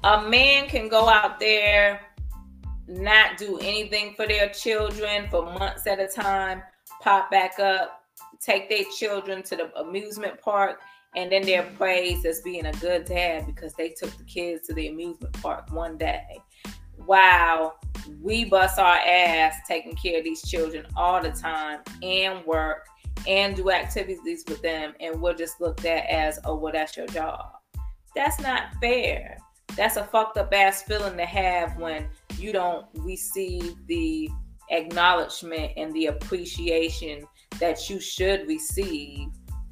A 0.03 0.21
man 0.21 0.67
can 0.67 0.87
go 0.87 1.09
out 1.09 1.39
there, 1.39 1.99
not 2.87 3.37
do 3.37 3.57
anything 3.57 4.13
for 4.13 4.27
their 4.27 4.49
children 4.49 5.27
for 5.31 5.45
months 5.45 5.87
at 5.87 5.99
a 5.99 6.07
time, 6.07 6.61
pop 7.01 7.31
back 7.31 7.59
up, 7.59 8.03
take 8.39 8.69
their 8.69 8.83
children 8.97 9.43
to 9.43 9.55
the 9.55 9.75
amusement 9.79 10.39
park, 10.41 10.81
and 11.15 11.31
then 11.31 11.41
they're 11.41 11.69
praised 11.77 12.25
as 12.25 12.41
being 12.41 12.67
a 12.67 12.71
good 12.73 13.05
dad 13.05 13.45
because 13.45 13.73
they 13.73 13.89
took 13.89 14.15
the 14.17 14.23
kids 14.23 14.67
to 14.67 14.73
the 14.73 14.87
amusement 14.87 15.33
park 15.41 15.71
one 15.71 15.97
day. 15.97 16.39
Wow, 16.97 17.73
we 18.21 18.45
bust 18.45 18.77
our 18.77 18.97
ass 18.97 19.55
taking 19.67 19.95
care 19.95 20.19
of 20.19 20.23
these 20.23 20.47
children 20.47 20.85
all 20.95 21.21
the 21.21 21.31
time 21.31 21.79
and 22.03 22.45
work 22.45 22.85
and 23.27 23.55
do 23.55 23.71
activities 23.71 24.43
with 24.47 24.61
them, 24.61 24.93
and 24.99 25.21
we're 25.21 25.33
just 25.33 25.59
looked 25.59 25.85
at 25.85 26.05
as, 26.05 26.39
oh, 26.45 26.55
well, 26.55 26.71
that's 26.71 26.95
your 26.95 27.07
job. 27.07 27.53
That's 28.15 28.39
not 28.39 28.73
fair. 28.81 29.37
That's 29.75 29.97
a 29.97 30.03
fucked 30.03 30.37
up 30.37 30.53
ass 30.53 30.83
feeling 30.83 31.17
to 31.17 31.25
have 31.25 31.77
when 31.77 32.07
you 32.37 32.51
don't 32.51 32.85
receive 32.95 33.75
the 33.87 34.29
acknowledgement 34.69 35.71
and 35.77 35.93
the 35.93 36.07
appreciation 36.07 37.25
that 37.59 37.89
you 37.89 37.99
should 37.99 38.47
receive 38.47 39.27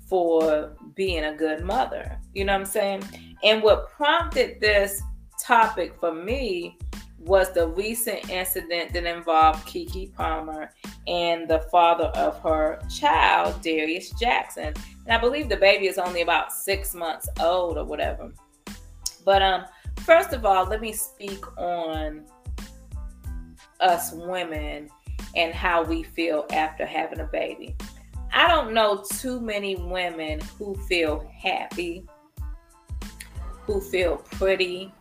for 0.08 0.76
being 0.96 1.26
a 1.26 1.36
good 1.36 1.64
mother. 1.64 2.20
You 2.34 2.46
know 2.46 2.54
what 2.54 2.62
I'm 2.62 2.66
saying? 2.66 3.04
And 3.44 3.62
what 3.62 3.90
prompted 3.90 4.60
this 4.62 5.02
topic 5.40 5.96
for 6.00 6.14
me 6.14 6.78
was 7.20 7.52
the 7.52 7.68
recent 7.68 8.30
incident 8.30 8.94
that 8.94 9.06
involved 9.06 9.68
Keke 9.68 10.14
Palmer 10.14 10.72
and 11.08 11.48
the 11.48 11.60
father 11.72 12.06
of 12.16 12.40
her 12.42 12.80
child, 12.90 13.62
Darius 13.62 14.12
Jackson. 14.12 14.74
And 15.06 15.16
I 15.16 15.18
believe 15.18 15.50
the 15.50 15.58
baby 15.58 15.88
is 15.88 15.98
only 15.98 16.22
about 16.22 16.54
six 16.54 16.94
months 16.94 17.28
old 17.40 17.78
or 17.78 17.84
whatever. 17.84 18.32
But 19.26 19.42
um, 19.42 19.66
first 19.98 20.32
of 20.32 20.46
all, 20.46 20.66
let 20.66 20.80
me 20.80 20.94
speak 20.94 21.46
on 21.58 22.26
us 23.80 24.12
women 24.14 24.90
and 25.36 25.54
how 25.54 25.84
we 25.84 26.04
feel 26.04 26.46
after 26.52 26.86
having 26.86 27.20
a 27.20 27.26
baby. 27.26 27.76
I 28.34 28.48
don't 28.48 28.74
know 28.74 29.04
too 29.20 29.40
many 29.40 29.76
women 29.76 30.40
who 30.58 30.76
feel 30.88 31.30
happy, 31.36 32.06
who 33.64 33.82
feel 33.82 34.18
pretty, 34.18 34.94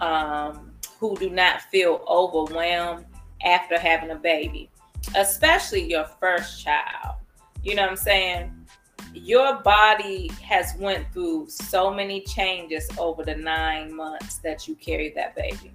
um, 0.00 0.72
who 0.98 1.16
do 1.16 1.30
not 1.30 1.62
feel 1.62 2.04
overwhelmed 2.08 3.06
after 3.42 3.78
having 3.78 4.10
a 4.10 4.16
baby, 4.16 4.70
especially 5.16 5.88
your 5.88 6.04
first 6.04 6.62
child. 6.62 7.16
You 7.62 7.74
know 7.74 7.82
what 7.82 7.90
I'm 7.92 7.96
saying? 7.96 8.66
Your 9.12 9.60
body 9.62 10.28
has 10.42 10.74
went 10.78 11.12
through 11.12 11.48
so 11.48 11.92
many 11.92 12.20
changes 12.22 12.88
over 12.98 13.24
the 13.24 13.34
nine 13.34 13.94
months 13.94 14.38
that 14.38 14.68
you 14.68 14.74
carried 14.76 15.14
that 15.16 15.34
baby. 15.34 15.72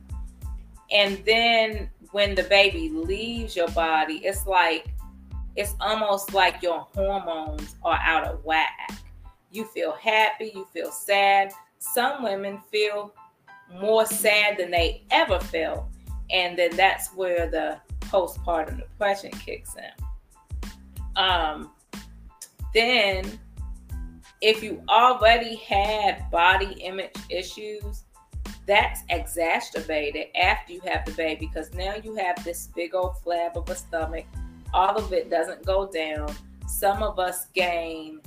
And 0.92 1.24
then 1.25 1.90
when 2.16 2.34
the 2.34 2.44
baby 2.44 2.88
leaves 2.88 3.58
your 3.58 3.68
body, 3.72 4.22
it's 4.24 4.48
like 4.48 4.88
it's 5.58 5.75
almost 5.82 6.34
like 6.34 6.64
your 6.64 6.88
hormones 6.96 7.75
are 7.84 8.00
out 8.01 8.24
of 8.24 8.42
whack. 8.46 8.90
You 9.51 9.66
feel 9.66 9.92
happy, 9.92 10.54
you 10.56 10.66
feel 10.72 10.94
sad. 10.94 11.51
Some 11.80 12.24
women 12.24 12.62
feel 12.72 13.14
more 13.82 14.06
sad 14.06 14.58
than 14.58 14.72
they 14.72 15.04
ever 15.12 15.42
felt. 15.42 15.88
And 16.30 16.58
then 16.58 16.74
that's 16.78 17.14
where 17.16 17.51
the 17.51 17.82
postpartum 18.08 18.78
depression 18.78 19.32
kicks 19.32 19.75
in. 19.75 20.72
Um, 21.18 21.74
then, 22.74 23.38
if 24.40 24.64
you 24.64 24.82
already 24.88 25.56
had 25.56 26.32
body 26.32 26.82
image 26.82 27.12
issues, 27.30 28.04
that's 28.66 29.01
exacerbated 29.10 30.28
after 30.36 30.74
you 30.74 30.82
have 30.86 31.06
the 31.06 31.12
baby 31.12 31.46
because 31.46 31.74
now 31.74 31.96
you 32.04 32.16
have 32.16 32.44
this 32.44 32.70
big 32.75 32.96
old 32.96 33.14
flab 33.24 33.56
of 33.56 33.70
a 33.70 33.75
stomach 33.75 34.25
all 34.75 34.98
of 34.98 35.14
it 35.14 35.30
doesn't 35.30 35.66
go 35.66 35.90
down. 35.90 36.36
Some 36.68 37.01
of 37.01 37.18
us 37.18 37.48
gain 37.54 38.20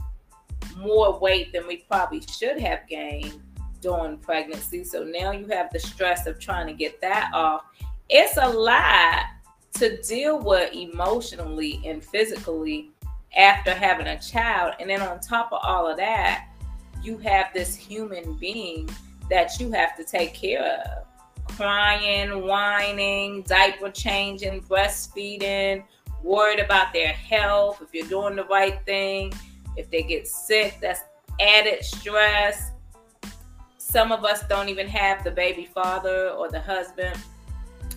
more 0.78 1.18
weight 1.18 1.52
than 1.52 1.66
we 1.66 1.78
probably 1.88 2.22
should 2.22 2.58
have 2.58 2.88
gained 2.88 3.42
during 3.82 4.16
pregnancy. 4.16 4.82
So 4.82 5.04
now 5.04 5.32
you 5.32 5.46
have 5.48 5.70
the 5.70 5.78
stress 5.78 6.26
of 6.26 6.40
trying 6.40 6.66
to 6.66 6.72
get 6.72 7.00
that 7.02 7.30
off. 7.34 7.64
It's 8.08 8.38
a 8.38 8.48
lot 8.48 9.26
to 9.74 10.00
deal 10.00 10.38
with 10.38 10.72
emotionally 10.72 11.82
and 11.84 12.02
physically 12.02 12.90
after 13.36 13.74
having 13.74 14.06
a 14.06 14.18
child. 14.18 14.74
And 14.80 14.88
then 14.88 15.02
on 15.02 15.20
top 15.20 15.52
of 15.52 15.60
all 15.62 15.86
of 15.86 15.98
that, 15.98 16.48
you 17.02 17.18
have 17.18 17.52
this 17.52 17.76
human 17.76 18.34
being 18.38 18.88
that 19.30 19.58
you 19.60 19.70
have 19.72 19.96
to 19.96 20.04
take 20.04 20.34
care 20.34 20.62
of 20.62 21.08
crying, 21.56 22.46
whining, 22.46 23.42
diaper 23.42 23.90
changing, 23.90 24.60
breastfeeding, 24.62 25.84
worried 26.22 26.60
about 26.60 26.92
their 26.92 27.12
health, 27.12 27.82
if 27.82 27.92
you're 27.92 28.08
doing 28.08 28.36
the 28.36 28.44
right 28.44 28.78
thing. 28.84 29.32
If 29.76 29.90
they 29.90 30.02
get 30.02 30.26
sick, 30.26 30.78
that's 30.80 31.00
added 31.40 31.84
stress. 31.84 32.72
Some 33.78 34.12
of 34.12 34.24
us 34.24 34.46
don't 34.48 34.68
even 34.68 34.86
have 34.88 35.24
the 35.24 35.30
baby 35.30 35.68
father 35.72 36.30
or 36.30 36.50
the 36.50 36.60
husband 36.60 37.18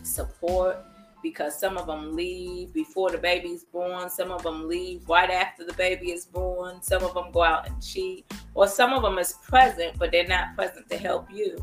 support 0.03 0.77
because 1.21 1.59
some 1.59 1.77
of 1.77 1.87
them 1.87 2.15
leave 2.15 2.73
before 2.73 3.11
the 3.11 3.17
baby's 3.17 3.63
born. 3.63 4.09
Some 4.09 4.31
of 4.31 4.43
them 4.43 4.67
leave 4.67 5.07
right 5.07 5.29
after 5.29 5.65
the 5.65 5.73
baby 5.73 6.11
is 6.11 6.25
born. 6.25 6.81
Some 6.81 7.03
of 7.03 7.13
them 7.13 7.31
go 7.31 7.43
out 7.43 7.67
and 7.67 7.81
cheat. 7.81 8.31
Or 8.53 8.67
some 8.67 8.93
of 8.93 9.01
them 9.01 9.17
is 9.17 9.33
present, 9.33 9.97
but 9.97 10.11
they're 10.11 10.27
not 10.27 10.55
present 10.55 10.89
to 10.89 10.97
help 10.97 11.31
you. 11.31 11.57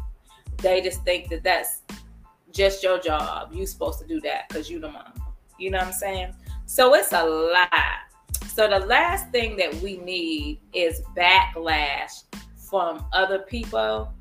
They 0.58 0.80
just 0.80 1.04
think 1.04 1.28
that 1.30 1.42
that's 1.44 1.82
just 2.52 2.82
your 2.82 2.98
job. 2.98 3.50
You're 3.52 3.66
supposed 3.66 4.00
to 4.00 4.06
do 4.06 4.20
that 4.22 4.48
because 4.48 4.70
you're 4.70 4.80
the 4.80 4.90
mom. 4.90 5.12
You 5.58 5.70
know 5.70 5.78
what 5.78 5.88
I'm 5.88 5.92
saying? 5.92 6.34
So 6.66 6.94
it's 6.94 7.12
a 7.12 7.24
lot. 7.24 7.70
So 8.48 8.68
the 8.68 8.86
last 8.86 9.30
thing 9.30 9.56
that 9.56 9.74
we 9.76 9.98
need 9.98 10.60
is 10.72 11.02
backlash 11.16 12.24
from 12.56 13.04
other 13.12 13.40
people. 13.40 14.12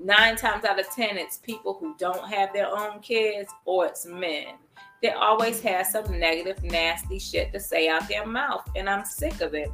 Nine 0.00 0.36
times 0.36 0.64
out 0.64 0.80
of 0.80 0.88
10, 0.90 1.18
it's 1.18 1.36
people 1.38 1.76
who 1.78 1.94
don't 1.98 2.28
have 2.28 2.52
their 2.52 2.68
own 2.68 3.00
kids 3.00 3.50
or 3.64 3.86
it's 3.86 4.06
men. 4.06 4.54
They 5.02 5.10
always 5.10 5.60
have 5.60 5.86
some 5.86 6.18
negative, 6.18 6.62
nasty 6.62 7.18
shit 7.18 7.52
to 7.52 7.60
say 7.60 7.88
out 7.88 8.08
their 8.08 8.26
mouth. 8.26 8.68
And 8.76 8.88
I'm 8.88 9.04
sick 9.04 9.40
of 9.40 9.54
it. 9.54 9.70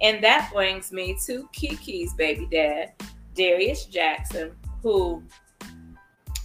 And 0.00 0.24
that 0.24 0.50
brings 0.52 0.90
me 0.90 1.16
to 1.26 1.48
Keke's 1.52 2.14
baby 2.14 2.48
dad, 2.50 2.92
Darius 3.34 3.84
Jackson, 3.84 4.52
who 4.82 5.22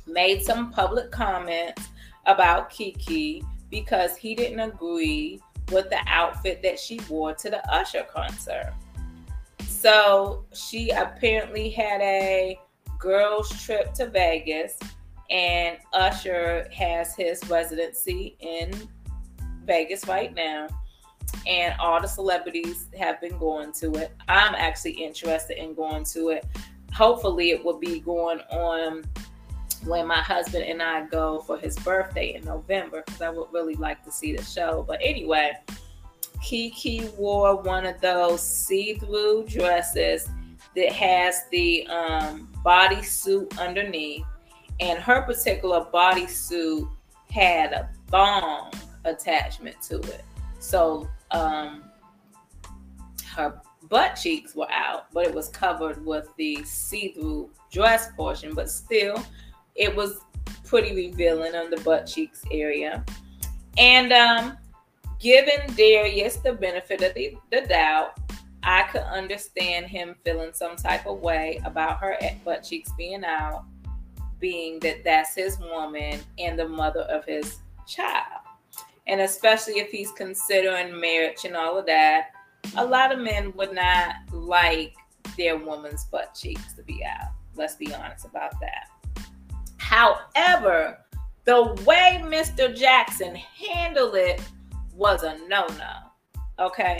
made 0.05 0.43
some 0.43 0.71
public 0.71 1.11
comments 1.11 1.87
about 2.25 2.69
kiki 2.69 3.43
because 3.69 4.15
he 4.17 4.35
didn't 4.35 4.59
agree 4.59 5.41
with 5.71 5.89
the 5.89 5.99
outfit 6.07 6.61
that 6.61 6.79
she 6.79 6.99
wore 7.09 7.33
to 7.33 7.49
the 7.49 7.65
Usher 7.73 8.05
concert. 8.13 8.73
So 9.65 10.45
she 10.53 10.89
apparently 10.89 11.69
had 11.69 12.01
a 12.01 12.59
girls' 12.99 13.63
trip 13.63 13.93
to 13.95 14.07
Vegas, 14.07 14.77
and 15.29 15.77
Usher 15.93 16.67
has 16.73 17.15
his 17.15 17.43
residency 17.49 18.35
in 18.39 18.71
Vegas 19.65 20.07
right 20.07 20.33
now. 20.33 20.67
And 21.47 21.75
all 21.79 22.01
the 22.01 22.07
celebrities 22.07 22.87
have 22.97 23.19
been 23.19 23.37
going 23.37 23.71
to 23.73 23.93
it. 23.95 24.13
I'm 24.27 24.55
actually 24.55 24.91
interested 24.91 25.61
in 25.61 25.73
going 25.73 26.05
to 26.05 26.29
it. 26.29 26.45
Hopefully, 26.93 27.51
it 27.51 27.63
will 27.63 27.79
be 27.79 27.99
going 27.99 28.39
on 28.51 29.03
when 29.83 30.07
my 30.07 30.21
husband 30.21 30.63
and 30.63 30.81
I 30.81 31.05
go 31.07 31.39
for 31.39 31.57
his 31.57 31.77
birthday 31.79 32.35
in 32.35 32.45
November 32.45 33.03
because 33.05 33.21
I 33.21 33.29
would 33.29 33.51
really 33.51 33.75
like 33.75 34.03
to 34.05 34.11
see 34.11 34.35
the 34.35 34.43
show. 34.43 34.85
But 34.87 34.99
anyway, 35.03 35.53
Keke 36.43 37.13
wore 37.17 37.55
one 37.61 37.85
of 37.85 37.99
those 38.01 38.41
see-through 38.41 39.45
dresses 39.47 40.29
that 40.75 40.91
has 40.91 41.43
the 41.51 41.87
um, 41.87 42.49
bodysuit 42.65 43.57
underneath, 43.59 44.25
and 44.79 44.99
her 44.99 45.21
particular 45.21 45.85
bodysuit 45.93 46.89
had 47.31 47.73
a 47.73 47.89
thong 48.09 48.71
attachment 49.05 49.81
to 49.83 49.99
it. 49.99 50.23
So 50.59 51.07
um, 51.31 51.83
her 53.33 53.61
butt 53.89 54.15
cheeks 54.15 54.55
were 54.55 54.71
out, 54.71 55.05
but 55.13 55.25
it 55.25 55.33
was 55.33 55.49
covered 55.49 56.03
with 56.05 56.27
the 56.37 56.63
see-through 56.63 57.51
dress 57.71 58.09
portion, 58.15 58.53
but 58.53 58.69
still 58.69 59.23
it 59.75 59.95
was 59.95 60.19
pretty 60.63 60.95
revealing 60.95 61.55
on 61.55 61.69
the 61.69 61.77
butt 61.77 62.07
cheeks 62.07 62.43
area. 62.51 63.03
And 63.77 64.11
um, 64.11 64.57
given 65.19 65.73
Darius 65.75 66.37
the 66.37 66.53
benefit 66.53 67.01
of 67.01 67.13
the, 67.13 67.37
the 67.51 67.61
doubt, 67.61 68.17
I 68.65 68.83
could 68.83 69.03
understand 69.03 69.85
him 69.85 70.15
feeling 70.25 70.51
some 70.53 70.75
type 70.75 71.05
of 71.05 71.19
way 71.19 71.61
about 71.65 71.99
her 71.99 72.17
butt 72.43 72.63
cheeks 72.63 72.91
being 72.97 73.23
out, 73.23 73.63
being 74.39 74.79
that 74.79 75.03
that's 75.03 75.35
his 75.35 75.59
woman 75.59 76.19
and 76.39 76.57
the 76.57 76.67
mother 76.67 77.01
of 77.01 77.23
his 77.25 77.59
child. 77.87 78.41
And 79.05 79.21
especially 79.21 79.79
if 79.79 79.91
he's 79.91 80.11
considering 80.11 80.99
marriage 80.99 81.45
and 81.45 81.55
all 81.55 81.77
of 81.77 81.85
that, 81.85 82.31
a 82.75 82.83
lot 82.83 83.11
of 83.11 83.19
men 83.19 83.53
would 83.55 83.71
not 83.71 84.15
like 84.31 84.95
their 85.37 85.57
woman's 85.57 86.05
butt 86.05 86.33
cheeks 86.33 86.73
to 86.73 86.81
be 86.81 87.03
out. 87.05 87.33
Let's 87.55 87.75
be 87.75 87.93
honest 87.93 88.25
about 88.25 88.59
that. 88.61 88.89
However, 89.77 90.97
the 91.45 91.65
way 91.85 92.19
Mr. 92.23 92.75
Jackson 92.75 93.35
handled 93.35 94.15
it 94.15 94.41
was 94.95 95.21
a 95.21 95.37
no 95.47 95.67
no. 95.77 96.65
Okay. 96.65 96.99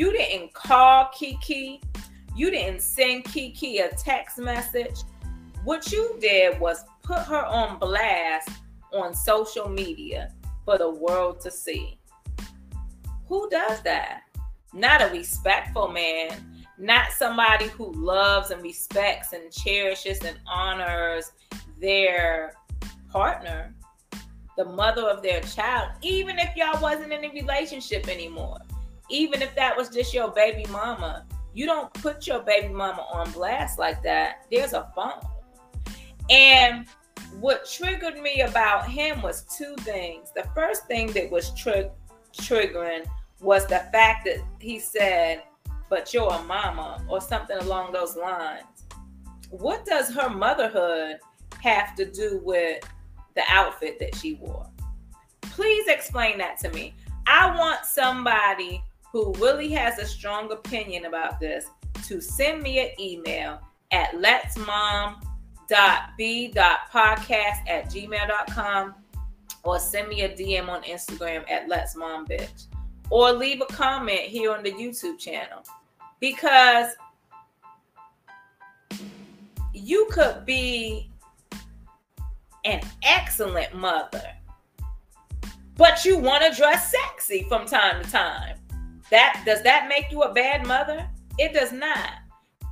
You 0.00 0.10
didn't 0.12 0.54
call 0.54 1.10
Keke. 1.14 1.82
You 2.34 2.50
didn't 2.50 2.80
send 2.80 3.24
Keke 3.24 3.84
a 3.84 3.94
text 3.94 4.38
message. 4.38 5.02
What 5.62 5.92
you 5.92 6.16
did 6.18 6.58
was 6.58 6.86
put 7.02 7.18
her 7.18 7.44
on 7.44 7.78
blast 7.78 8.48
on 8.94 9.12
social 9.12 9.68
media 9.68 10.32
for 10.64 10.78
the 10.78 10.88
world 10.88 11.38
to 11.40 11.50
see. 11.50 11.98
Who 13.28 13.50
does 13.50 13.82
that? 13.82 14.22
Not 14.72 15.02
a 15.02 15.12
respectful 15.12 15.88
man, 15.88 16.64
not 16.78 17.12
somebody 17.12 17.66
who 17.66 17.92
loves 17.92 18.52
and 18.52 18.62
respects 18.62 19.34
and 19.34 19.52
cherishes 19.52 20.24
and 20.24 20.38
honors 20.46 21.30
their 21.78 22.54
partner, 23.10 23.74
the 24.56 24.64
mother 24.64 25.02
of 25.02 25.20
their 25.22 25.42
child, 25.42 25.90
even 26.00 26.38
if 26.38 26.56
y'all 26.56 26.80
wasn't 26.80 27.12
in 27.12 27.22
a 27.22 27.28
relationship 27.28 28.08
anymore, 28.08 28.60
even 29.10 29.42
if 29.42 29.54
that 29.56 29.76
was 29.76 29.88
just 29.88 30.14
your 30.14 30.30
baby 30.30 30.64
mama, 30.70 31.26
you 31.52 31.66
don't 31.66 31.92
put 31.94 32.26
your 32.26 32.40
baby 32.40 32.68
mama 32.68 33.06
on 33.12 33.30
blast 33.32 33.78
like 33.78 34.02
that. 34.02 34.46
There's 34.50 34.72
a 34.72 34.90
phone. 34.94 35.20
And 36.28 36.86
what 37.40 37.68
triggered 37.68 38.20
me 38.20 38.42
about 38.42 38.88
him 38.88 39.20
was 39.22 39.42
two 39.56 39.74
things. 39.80 40.30
The 40.34 40.48
first 40.54 40.86
thing 40.86 41.12
that 41.12 41.30
was 41.30 41.52
tri- 41.54 41.90
triggering 42.32 43.06
was 43.40 43.66
the 43.66 43.88
fact 43.92 44.26
that 44.26 44.38
he 44.60 44.78
said, 44.78 45.42
but 45.88 46.14
you're 46.14 46.32
a 46.32 46.42
mama, 46.44 47.04
or 47.08 47.20
something 47.20 47.56
along 47.58 47.92
those 47.92 48.16
lines. 48.16 48.64
What 49.50 49.84
does 49.84 50.14
her 50.14 50.30
motherhood 50.30 51.16
have 51.60 51.96
to 51.96 52.04
do 52.04 52.40
with 52.44 52.84
the 53.34 53.42
outfit 53.48 53.98
that 53.98 54.14
she 54.14 54.34
wore? 54.34 54.70
Please 55.40 55.88
explain 55.88 56.38
that 56.38 56.58
to 56.58 56.70
me. 56.70 56.94
I 57.26 57.56
want 57.56 57.84
somebody 57.84 58.84
who 59.12 59.32
really 59.34 59.68
has 59.70 59.98
a 59.98 60.06
strong 60.06 60.52
opinion 60.52 61.06
about 61.06 61.40
this 61.40 61.66
to 62.04 62.20
send 62.20 62.62
me 62.62 62.78
an 62.80 62.90
email 63.00 63.60
at 63.90 64.12
letsmom.b.podcast 64.12 65.18
at 67.68 67.90
gmail.com 67.90 68.94
or 69.64 69.78
send 69.78 70.08
me 70.08 70.22
a 70.22 70.28
DM 70.28 70.68
on 70.68 70.82
Instagram 70.82 71.44
at 71.50 71.68
letsmombitch 71.68 72.66
or 73.10 73.32
leave 73.32 73.60
a 73.60 73.66
comment 73.66 74.20
here 74.20 74.52
on 74.52 74.62
the 74.62 74.72
YouTube 74.72 75.18
channel 75.18 75.64
because 76.20 76.94
you 79.74 80.08
could 80.10 80.44
be 80.46 81.10
an 82.64 82.80
excellent 83.02 83.74
mother, 83.74 84.22
but 85.76 86.04
you 86.04 86.18
want 86.18 86.44
to 86.44 86.56
dress 86.56 86.90
sexy 86.92 87.44
from 87.48 87.66
time 87.66 88.02
to 88.02 88.10
time. 88.10 88.59
That 89.10 89.42
does 89.44 89.62
that 89.62 89.88
make 89.88 90.10
you 90.10 90.22
a 90.22 90.32
bad 90.32 90.66
mother? 90.66 91.08
It 91.38 91.52
does 91.52 91.72
not. 91.72 92.10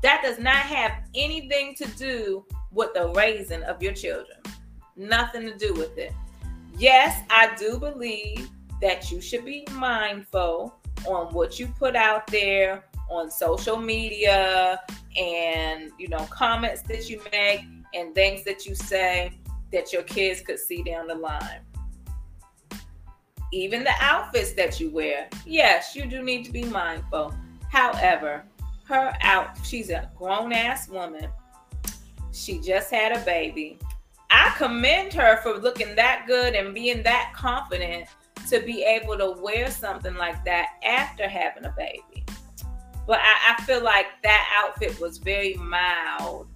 That 0.03 0.23
does 0.23 0.39
not 0.39 0.57
have 0.57 0.93
anything 1.15 1.75
to 1.77 1.87
do 1.97 2.45
with 2.73 2.95
the 2.95 3.09
raising 3.11 3.63
of 3.65 3.83
your 3.83 3.93
children. 3.93 4.39
Nothing 4.97 5.43
to 5.43 5.57
do 5.57 5.75
with 5.75 5.97
it. 5.99 6.13
Yes, 6.77 7.25
I 7.31 7.55
do 7.57 7.79
believe 7.79 8.49
that 8.81 9.11
you 9.11 9.21
should 9.21 9.45
be 9.45 9.67
mindful 9.73 10.75
on 11.07 11.33
what 11.35 11.59
you 11.59 11.67
put 11.79 11.97
out 11.97 12.27
there 12.29 12.85
on 13.11 13.31
social 13.31 13.77
media 13.77 14.81
and 15.17 15.91
you 15.99 16.09
know 16.09 16.27
comments 16.31 16.83
that 16.83 17.09
you 17.09 17.21
make 17.33 17.63
and 17.95 18.15
things 18.15 18.45
that 18.45 18.67
you 18.67 18.75
say 18.75 19.33
that 19.73 19.93
your 19.93 20.03
kids 20.03 20.41
could 20.41 20.59
see 20.59 20.83
down 20.83 21.07
the 21.07 21.15
line 21.15 21.61
even 23.53 23.85
the 23.85 23.95
outfits 24.01 24.53
that 24.53 24.79
you 24.81 24.91
wear. 24.91 25.29
Yes 25.47 25.95
you 25.95 26.07
do 26.07 26.23
need 26.23 26.45
to 26.45 26.53
be 26.53 26.65
mindful. 26.65 27.35
However 27.71 28.45
her 28.85 29.15
out 29.21 29.59
she's 29.65 29.91
a 29.91 30.11
grown 30.17 30.53
ass 30.53 30.89
woman. 30.89 31.29
She 32.33 32.61
just 32.61 32.91
had 32.91 33.13
a 33.13 33.25
baby. 33.25 33.79
I 34.31 34.55
commend 34.57 35.13
her 35.15 35.39
for 35.43 35.55
looking 35.59 35.95
that 35.97 36.25
good 36.27 36.55
and 36.55 36.75
being 36.75 37.03
that 37.03 37.33
confident 37.35 38.07
to 38.49 38.61
be 38.61 38.83
able 38.83 39.17
to 39.19 39.41
wear 39.41 39.71
something 39.71 40.15
like 40.15 40.45
that 40.45 40.69
after 40.85 41.29
having 41.29 41.65
a 41.65 41.75
baby. 41.77 42.25
But 43.07 43.21
I, 43.21 43.55
I 43.55 43.63
feel 43.63 43.83
like 43.83 44.07
that 44.23 44.63
outfit 44.63 45.01
was 45.01 45.19
very 45.19 45.55
mild 45.55 46.49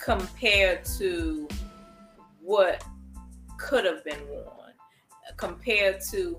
compared 0.00 0.84
to 0.98 1.48
what 2.40 2.84
could 3.58 3.84
have 3.84 4.04
been 4.04 4.20
worn, 4.28 4.57
compared 5.38 6.02
to 6.10 6.38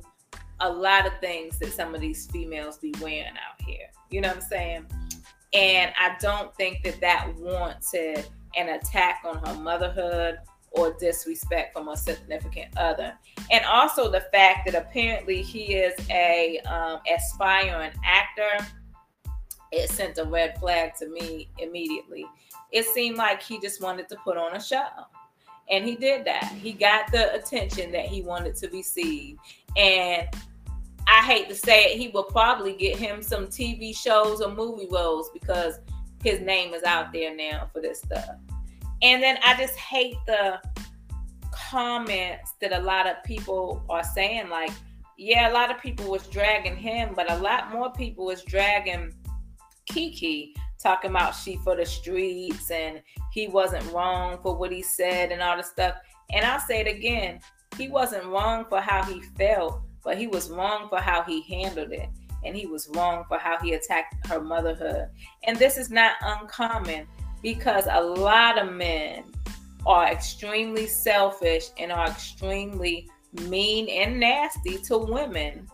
a 0.59 0.69
lot 0.69 1.07
of 1.07 1.13
things 1.19 1.57
that 1.59 1.73
some 1.73 1.95
of 1.95 2.01
these 2.01 2.27
females 2.27 2.77
be 2.77 2.93
wearing 3.01 3.25
out 3.29 3.59
here. 3.65 3.87
You 4.11 4.21
know 4.21 4.27
what 4.27 4.37
I'm 4.37 4.43
saying? 4.43 4.85
And 5.53 5.91
I 5.99 6.15
don't 6.19 6.53
think 6.55 6.83
that 6.83 6.99
that 7.01 7.33
warranted 7.37 8.27
an 8.55 8.69
attack 8.69 9.21
on 9.25 9.37
her 9.45 9.59
motherhood 9.59 10.39
or 10.71 10.95
disrespect 10.99 11.73
from 11.73 11.87
a 11.87 11.97
significant 11.97 12.77
other. 12.77 13.17
And 13.51 13.65
also 13.65 14.11
the 14.11 14.25
fact 14.31 14.65
that 14.65 14.75
apparently 14.75 15.41
he 15.41 15.75
is 15.75 15.93
a 16.09 16.59
um, 16.59 16.99
aspiring 17.11 17.91
actor, 18.03 18.65
it 19.71 19.89
sent 19.89 20.17
a 20.17 20.25
red 20.25 20.59
flag 20.59 20.93
to 20.99 21.07
me 21.09 21.49
immediately. 21.57 22.25
It 22.71 22.85
seemed 22.85 23.17
like 23.17 23.41
he 23.41 23.59
just 23.59 23.81
wanted 23.81 24.09
to 24.09 24.15
put 24.17 24.37
on 24.37 24.55
a 24.55 24.61
show. 24.61 24.85
And 25.69 25.85
he 25.85 25.95
did 25.95 26.25
that. 26.25 26.51
He 26.61 26.73
got 26.73 27.11
the 27.11 27.33
attention 27.33 27.91
that 27.91 28.05
he 28.05 28.21
wanted 28.21 28.55
to 28.57 28.69
receive. 28.69 29.37
And 29.77 30.27
I 31.07 31.21
hate 31.21 31.49
to 31.49 31.55
say 31.55 31.85
it, 31.85 31.97
he 31.97 32.09
will 32.09 32.23
probably 32.23 32.73
get 32.73 32.97
him 32.97 33.21
some 33.21 33.47
TV 33.47 33.95
shows 33.95 34.41
or 34.41 34.51
movie 34.51 34.87
roles 34.91 35.29
because 35.33 35.79
his 36.23 36.39
name 36.41 36.73
is 36.73 36.83
out 36.83 37.13
there 37.13 37.35
now 37.35 37.69
for 37.73 37.81
this 37.81 37.99
stuff. 37.99 38.35
And 39.01 39.23
then 39.23 39.37
I 39.45 39.55
just 39.57 39.75
hate 39.75 40.17
the 40.27 40.59
comments 41.51 42.53
that 42.61 42.73
a 42.73 42.81
lot 42.81 43.07
of 43.07 43.23
people 43.23 43.83
are 43.89 44.03
saying, 44.03 44.49
like, 44.49 44.71
yeah, 45.17 45.51
a 45.51 45.53
lot 45.53 45.71
of 45.71 45.79
people 45.81 46.09
was 46.09 46.25
dragging 46.27 46.75
him, 46.75 47.13
but 47.15 47.31
a 47.31 47.37
lot 47.37 47.71
more 47.71 47.91
people 47.91 48.25
was 48.25 48.43
dragging 48.43 49.13
Keke, 49.91 50.53
talking 50.81 51.11
about 51.11 51.35
she 51.35 51.57
for 51.57 51.75
the 51.75 51.85
streets 51.85 52.71
and 52.71 53.01
he 53.31 53.47
wasn't 53.47 53.91
wrong 53.91 54.39
for 54.41 54.55
what 54.55 54.71
he 54.71 54.81
said 54.81 55.31
and 55.31 55.41
all 55.41 55.57
this 55.57 55.69
stuff. 55.69 55.95
And 56.31 56.45
I'll 56.45 56.59
say 56.59 56.81
it 56.81 56.87
again, 56.87 57.39
he 57.77 57.89
wasn't 57.89 58.25
wrong 58.25 58.65
for 58.69 58.79
how 58.79 59.03
he 59.03 59.21
felt, 59.37 59.81
but 60.03 60.17
he 60.17 60.27
was 60.27 60.49
wrong 60.49 60.89
for 60.89 60.99
how 60.99 61.23
he 61.23 61.41
handled 61.41 61.91
it. 61.91 62.09
And 62.45 62.55
he 62.55 62.65
was 62.65 62.89
wrong 62.95 63.25
for 63.27 63.37
how 63.37 63.59
he 63.59 63.73
attacked 63.73 64.25
her 64.27 64.39
motherhood. 64.39 65.09
And 65.43 65.57
this 65.57 65.77
is 65.77 65.89
not 65.89 66.13
uncommon 66.21 67.07
because 67.43 67.85
a 67.89 68.01
lot 68.01 68.57
of 68.57 68.73
men 68.73 69.25
are 69.85 70.07
extremely 70.07 70.87
selfish 70.87 71.69
and 71.77 71.91
are 71.91 72.07
extremely 72.07 73.09
mean 73.47 73.89
and 73.89 74.19
nasty 74.19 74.77
to 74.77 74.97
women 74.97 75.67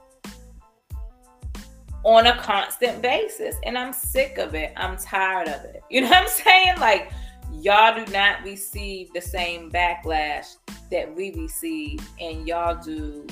on 2.05 2.27
a 2.27 2.37
constant 2.37 3.01
basis. 3.01 3.55
And 3.65 3.77
I'm 3.77 3.91
sick 3.91 4.37
of 4.37 4.53
it. 4.53 4.71
I'm 4.77 4.95
tired 4.95 5.49
of 5.49 5.65
it. 5.65 5.81
You 5.89 6.01
know 6.01 6.09
what 6.09 6.23
I'm 6.23 6.27
saying? 6.27 6.79
Like, 6.79 7.11
y'all 7.53 7.95
do 7.95 8.11
not 8.11 8.43
receive 8.43 9.11
the 9.13 9.21
same 9.21 9.71
backlash 9.71 10.55
that 10.91 11.13
we 11.15 11.33
receive, 11.35 11.99
and 12.19 12.47
y'all 12.47 12.81
do 12.81 13.25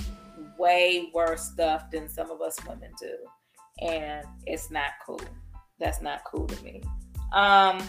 way 0.58 1.10
worse 1.14 1.44
stuff 1.44 1.90
than 1.92 2.08
some 2.08 2.32
of 2.32 2.42
us 2.42 2.58
women 2.68 2.92
do. 3.00 3.16
And 3.86 4.26
it's 4.46 4.72
not 4.72 4.92
cool. 5.06 5.22
That's 5.80 6.02
not 6.02 6.24
cool 6.24 6.48
to 6.48 6.64
me. 6.64 6.82
Um, 7.34 7.82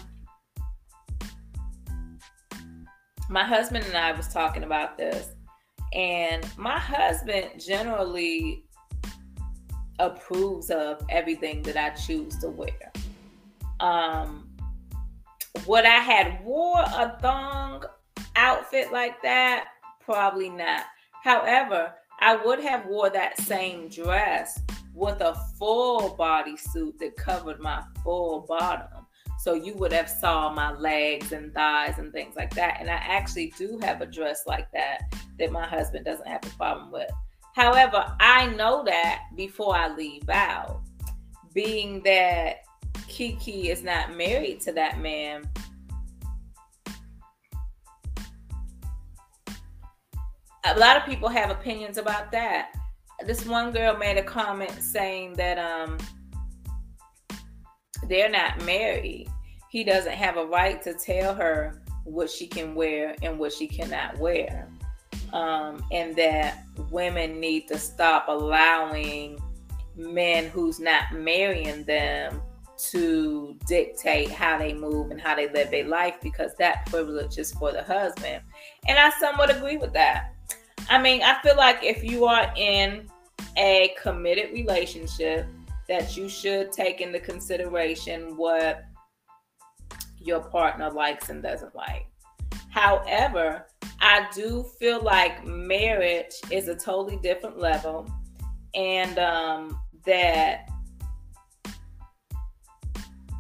my 3.28 3.44
husband 3.44 3.84
and 3.86 3.96
I 3.96 4.12
was 4.12 4.28
talking 4.28 4.64
about 4.64 4.98
this, 4.98 5.28
and 5.92 6.46
my 6.56 6.78
husband 6.78 7.50
generally 7.58 8.63
approves 9.98 10.70
of 10.70 11.04
everything 11.08 11.62
that 11.62 11.76
I 11.76 11.90
choose 11.90 12.38
to 12.38 12.48
wear. 12.48 12.92
Um, 13.80 14.48
would 15.66 15.84
I 15.84 15.98
had 15.98 16.44
wore 16.44 16.80
a 16.80 17.16
thong 17.20 17.84
outfit 18.36 18.92
like 18.92 19.22
that? 19.22 19.68
Probably 20.00 20.50
not. 20.50 20.84
However, 21.22 21.94
I 22.20 22.36
would 22.36 22.60
have 22.60 22.86
wore 22.86 23.10
that 23.10 23.38
same 23.40 23.88
dress 23.88 24.60
with 24.94 25.20
a 25.20 25.34
full 25.58 26.16
bodysuit 26.16 26.98
that 26.98 27.16
covered 27.16 27.60
my 27.60 27.82
full 28.02 28.46
bottom. 28.48 29.06
So 29.40 29.54
you 29.54 29.74
would 29.74 29.92
have 29.92 30.08
saw 30.08 30.52
my 30.52 30.72
legs 30.72 31.32
and 31.32 31.52
thighs 31.52 31.98
and 31.98 32.12
things 32.12 32.36
like 32.36 32.54
that. 32.54 32.78
And 32.80 32.88
I 32.88 32.94
actually 32.94 33.52
do 33.58 33.78
have 33.82 34.00
a 34.00 34.06
dress 34.06 34.44
like 34.46 34.70
that 34.72 35.12
that 35.38 35.52
my 35.52 35.66
husband 35.66 36.04
doesn't 36.04 36.26
have 36.26 36.44
a 36.44 36.56
problem 36.56 36.92
with. 36.92 37.10
However, 37.54 38.04
I 38.18 38.46
know 38.46 38.82
that 38.84 39.22
before 39.36 39.76
I 39.76 39.94
leave 39.94 40.28
out, 40.28 40.82
being 41.52 42.02
that 42.02 42.64
Keke 43.08 43.66
is 43.66 43.82
not 43.82 44.16
married 44.16 44.60
to 44.62 44.72
that 44.72 44.98
man. 44.98 45.48
A 50.64 50.78
lot 50.78 50.96
of 50.96 51.04
people 51.04 51.28
have 51.28 51.50
opinions 51.50 51.96
about 51.96 52.32
that. 52.32 52.72
This 53.24 53.46
one 53.46 53.70
girl 53.70 53.96
made 53.96 54.16
a 54.16 54.24
comment 54.24 54.72
saying 54.82 55.34
that 55.34 55.58
um 55.58 55.98
they're 58.08 58.30
not 58.30 58.64
married. 58.64 59.28
He 59.70 59.84
doesn't 59.84 60.12
have 60.12 60.36
a 60.36 60.46
right 60.46 60.82
to 60.82 60.94
tell 60.94 61.34
her 61.34 61.82
what 62.04 62.28
she 62.28 62.48
can 62.48 62.74
wear 62.74 63.14
and 63.22 63.38
what 63.38 63.52
she 63.52 63.68
cannot 63.68 64.18
wear. 64.18 64.68
Um, 65.32 65.84
and 65.90 66.14
that 66.16 66.63
women 66.90 67.40
need 67.40 67.68
to 67.68 67.78
stop 67.78 68.26
allowing 68.28 69.38
men 69.96 70.46
who's 70.46 70.80
not 70.80 71.12
marrying 71.12 71.84
them 71.84 72.42
to 72.76 73.56
dictate 73.66 74.30
how 74.30 74.58
they 74.58 74.74
move 74.74 75.10
and 75.10 75.20
how 75.20 75.34
they 75.34 75.48
live 75.50 75.70
their 75.70 75.86
life 75.86 76.16
because 76.22 76.54
that 76.56 76.84
privilege 76.86 77.38
is 77.38 77.52
for 77.52 77.72
the 77.72 77.82
husband. 77.82 78.42
And 78.88 78.98
I 78.98 79.10
somewhat 79.20 79.54
agree 79.54 79.76
with 79.76 79.92
that. 79.92 80.34
I 80.90 81.00
mean, 81.00 81.22
I 81.22 81.40
feel 81.40 81.56
like 81.56 81.82
if 81.82 82.02
you 82.02 82.24
are 82.26 82.52
in 82.56 83.08
a 83.56 83.94
committed 84.02 84.52
relationship, 84.52 85.46
that 85.88 86.16
you 86.16 86.28
should 86.28 86.72
take 86.72 87.00
into 87.00 87.20
consideration 87.20 88.36
what 88.36 88.84
your 90.18 90.40
partner 90.40 90.90
likes 90.90 91.28
and 91.28 91.42
doesn't 91.42 91.74
like. 91.74 92.06
However, 92.74 93.66
I 94.00 94.26
do 94.34 94.64
feel 94.80 95.00
like 95.00 95.46
marriage 95.46 96.34
is 96.50 96.66
a 96.66 96.74
totally 96.74 97.18
different 97.22 97.56
level 97.56 98.10
and 98.74 99.16
um, 99.16 99.78
that 100.04 100.68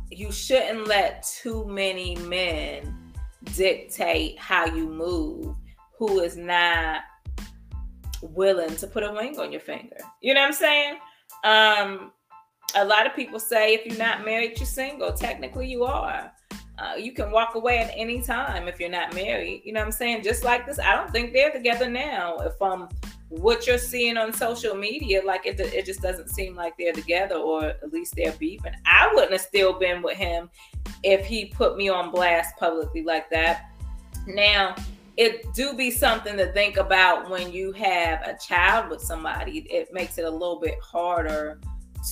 you 0.08 0.30
shouldn't 0.30 0.86
let 0.86 1.26
too 1.42 1.64
many 1.66 2.14
men 2.14 3.12
dictate 3.56 4.38
how 4.38 4.66
you 4.66 4.86
move 4.86 5.56
who 5.98 6.20
is 6.20 6.36
not 6.36 7.02
willing 8.22 8.76
to 8.76 8.86
put 8.86 9.02
a 9.02 9.12
ring 9.12 9.36
on 9.40 9.50
your 9.50 9.60
finger. 9.60 9.96
You 10.22 10.34
know 10.34 10.42
what 10.42 10.46
I'm 10.46 10.52
saying? 10.52 10.98
Um, 11.42 12.12
a 12.76 12.84
lot 12.84 13.04
of 13.04 13.16
people 13.16 13.40
say 13.40 13.74
if 13.74 13.84
you're 13.84 13.98
not 13.98 14.24
married, 14.24 14.58
you're 14.58 14.66
single. 14.66 15.12
Technically, 15.12 15.66
you 15.66 15.82
are. 15.82 16.30
Uh, 16.78 16.94
you 16.96 17.12
can 17.12 17.30
walk 17.30 17.54
away 17.54 17.78
at 17.78 17.92
any 17.96 18.20
time 18.20 18.66
if 18.66 18.80
you're 18.80 18.90
not 18.90 19.14
married. 19.14 19.62
You 19.64 19.72
know 19.72 19.80
what 19.80 19.86
I'm 19.86 19.92
saying? 19.92 20.24
Just 20.24 20.42
like 20.42 20.66
this, 20.66 20.78
I 20.78 20.96
don't 20.96 21.10
think 21.10 21.32
they're 21.32 21.52
together 21.52 21.88
now. 21.88 22.38
If 22.38 22.60
um 22.60 22.88
what 23.28 23.66
you're 23.66 23.78
seeing 23.78 24.16
on 24.16 24.32
social 24.32 24.74
media, 24.74 25.22
like 25.24 25.46
it, 25.46 25.58
it 25.60 25.86
just 25.86 26.00
doesn't 26.02 26.30
seem 26.30 26.54
like 26.54 26.74
they're 26.76 26.92
together, 26.92 27.36
or 27.36 27.64
at 27.64 27.92
least 27.92 28.14
they're 28.16 28.32
beefing. 28.32 28.74
I 28.86 29.10
wouldn't 29.14 29.32
have 29.32 29.40
still 29.40 29.72
been 29.72 30.02
with 30.02 30.16
him 30.16 30.50
if 31.02 31.24
he 31.26 31.46
put 31.46 31.76
me 31.76 31.88
on 31.88 32.10
blast 32.10 32.56
publicly 32.56 33.02
like 33.02 33.30
that. 33.30 33.70
Now, 34.26 34.74
it 35.16 35.52
do 35.54 35.74
be 35.74 35.90
something 35.90 36.36
to 36.36 36.52
think 36.52 36.76
about 36.76 37.30
when 37.30 37.52
you 37.52 37.72
have 37.72 38.22
a 38.22 38.36
child 38.36 38.90
with 38.90 39.00
somebody. 39.00 39.58
It 39.70 39.92
makes 39.92 40.18
it 40.18 40.24
a 40.24 40.30
little 40.30 40.58
bit 40.60 40.78
harder 40.80 41.60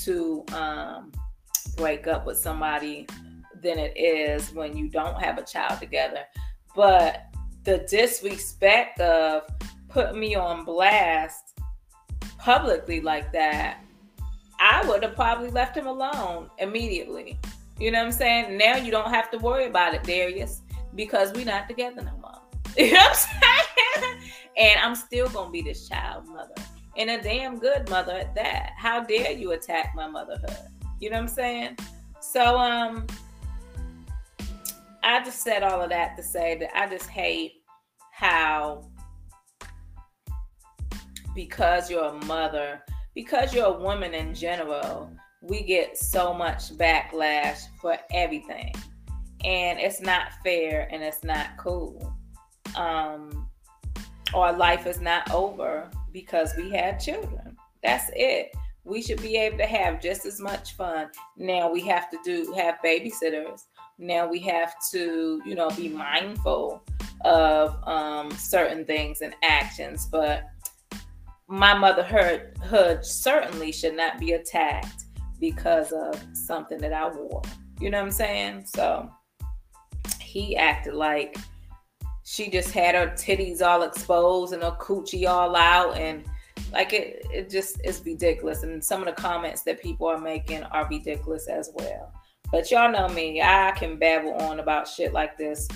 to 0.05 0.45
um, 0.53 1.13
break 1.77 2.07
up 2.07 2.27
with 2.27 2.39
somebody 2.39 3.07
than 3.63 3.79
it 3.79 3.97
is 3.97 4.53
when 4.53 4.77
you 4.77 4.89
don't 4.89 5.21
have 5.23 5.39
a 5.39 5.45
child 5.45 5.81
together. 5.81 6.21
But 6.75 7.27
the 7.65 7.79
disrespect 7.89 9.01
of 9.01 9.45
putting 9.89 10.19
me 10.19 10.35
on 10.35 10.65
blast 10.65 11.61
publicly 12.39 13.01
like 13.01 13.33
that, 13.33 13.79
I 14.59 14.87
would 14.89 15.03
have 15.03 15.15
probably 15.15 15.51
left 15.51 15.77
him 15.77 15.87
alone 15.87 16.51
immediately. 16.59 17.39
You 17.79 17.91
know 17.91 17.99
what 17.99 18.07
I'm 18.07 18.13
saying? 18.13 18.57
Now 18.57 18.77
you 18.77 18.91
don't 18.91 19.11
have 19.11 19.31
to 19.33 19.39
worry 19.39 19.67
about 19.67 19.95
it, 19.95 20.05
Darius, 20.05 20.63
because 20.95 21.33
we're 21.33 21.45
not 21.45 21.69
together 21.69 22.03
no 22.03 22.17
more. 22.21 22.29
You 22.77 22.93
know 22.93 23.01
what 23.01 23.29
I'm 23.43 24.03
saying? 24.03 24.33
and 24.57 24.81
I'm 24.81 24.95
still 24.95 25.29
gonna 25.29 25.51
be 25.51 25.61
this 25.61 25.89
child 25.89 26.27
mother 26.27 26.55
and 26.97 27.11
a 27.11 27.23
damn 27.23 27.59
good 27.59 27.89
mother 27.91 28.13
at 28.13 28.35
that. 28.35 28.73
How 28.77 29.01
dare 29.01 29.33
you 29.33 29.53
attack 29.53 29.93
my 29.95 30.07
motherhood? 30.09 30.57
You 31.01 31.11
know 31.11 31.17
what 31.17 31.23
I'm 31.23 31.29
saying? 31.29 31.77
So 32.21 32.57
um 32.57 33.07
I 35.05 35.23
just 35.25 35.43
said 35.43 35.63
all 35.63 35.81
of 35.81 35.91
that 35.91 36.17
to 36.17 36.23
say 36.23 36.57
that 36.59 36.77
I 36.77 36.89
just 36.89 37.09
hate 37.09 37.63
how 38.13 38.89
because 41.35 41.91
you're 41.91 42.05
a 42.05 42.25
mother, 42.27 42.83
because 43.15 43.55
you're 43.55 43.67
a 43.67 43.79
woman 43.79 44.15
in 44.15 44.35
general, 44.35 45.11
we 45.43 45.63
get 45.63 45.99
so 45.99 46.33
much 46.33 46.77
backlash 46.77 47.59
for 47.81 47.99
everything. 48.13 48.73
And 49.45 49.81
it's 49.81 50.01
not 50.01 50.33
fair 50.45 50.89
and 50.93 51.03
it's 51.03 51.25
not 51.25 51.57
cool. 51.59 52.15
Um 52.77 53.49
our 54.35 54.57
life 54.57 54.87
is 54.87 55.01
not 55.01 55.31
over 55.31 55.91
because 56.13 56.55
we 56.57 56.71
had 56.71 57.01
children. 57.01 57.57
That's 57.83 58.11
it. 58.15 58.53
We 58.85 59.03
should 59.03 59.21
be 59.21 59.37
able 59.37 59.59
to 59.59 59.67
have 59.67 60.01
just 60.01 60.25
as 60.25 60.41
much 60.41 60.75
fun. 60.75 61.09
Now 61.37 61.71
we 61.71 61.83
have 61.87 62.11
to 62.11 62.19
do 62.25 62.53
have 62.57 62.77
babysitters. 62.85 63.63
Now 63.99 64.27
we 64.27 64.41
have 64.41 64.75
to, 64.91 65.41
you 65.45 65.55
know, 65.55 65.71
be 65.71 65.89
mindful 65.89 66.83
of 67.25 67.77
um, 67.87 68.31
certain 68.33 68.85
things 68.85 69.21
and 69.21 69.35
actions. 69.43 70.07
But 70.07 70.45
my 71.49 71.75
motherhood 71.75 73.05
certainly 73.05 73.73
should 73.73 73.97
not 73.97 74.19
be 74.19 74.33
attacked 74.33 75.05
because 75.39 75.93
of 75.93 76.21
something 76.33 76.79
that 76.79 76.93
I 76.93 77.09
wore. 77.09 77.43
You 77.81 77.91
know 77.91 77.99
what 77.99 78.07
I'm 78.07 78.13
saying? 78.13 78.65
So 78.67 79.11
he 80.21 80.57
acted 80.57 80.95
like 80.95 81.37
she 82.25 82.49
just 82.49 82.71
had 82.71 82.95
her 82.95 83.09
titties 83.09 83.61
all 83.61 83.83
exposed 83.83 84.53
and 84.53 84.63
her 84.63 84.77
coochie 84.81 85.29
all 85.29 85.55
out 85.57 85.97
and 85.99 86.25
like 86.73 86.93
it 86.93 87.27
it 87.33 87.51
just 87.51 87.79
is 87.85 88.03
ridiculous 88.05 88.63
and 88.63 88.83
some 88.83 89.01
of 89.01 89.07
the 89.07 89.21
comments 89.21 89.63
that 89.63 89.83
people 89.83 90.07
are 90.07 90.19
making 90.19 90.63
are 90.65 90.89
ridiculous 90.89 91.49
as 91.49 91.71
well 91.75 92.13
but 92.53 92.71
y'all 92.71 92.93
know 92.93 93.09
me 93.09 93.43
i 93.43 93.73
can 93.73 93.97
babble 93.97 94.35
on 94.43 94.61
about 94.61 94.87
shit 94.87 95.13
like 95.13 95.37
this 95.37 95.67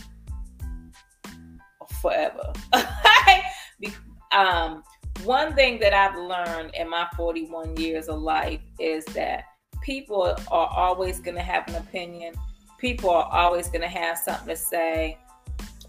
forever 2.01 2.53
um 4.33 4.83
one 5.25 5.55
thing 5.55 5.81
that 5.81 5.93
i've 5.93 6.17
learned 6.17 6.73
in 6.75 6.89
my 6.89 7.07
41 7.17 7.77
years 7.77 8.09
of 8.09 8.21
life 8.21 8.61
is 8.79 9.05
that 9.07 9.45
people 9.83 10.37
are 10.51 10.69
always 10.69 11.19
going 11.21 11.37
to 11.37 11.43
have 11.43 11.67
an 11.69 11.77
opinion 11.77 12.35
people 12.79 13.11
are 13.11 13.29
always 13.33 13.69
going 13.69 13.81
to 13.81 13.89
have 13.89 14.19
something 14.19 14.49
to 14.49 14.57
say 14.57 15.19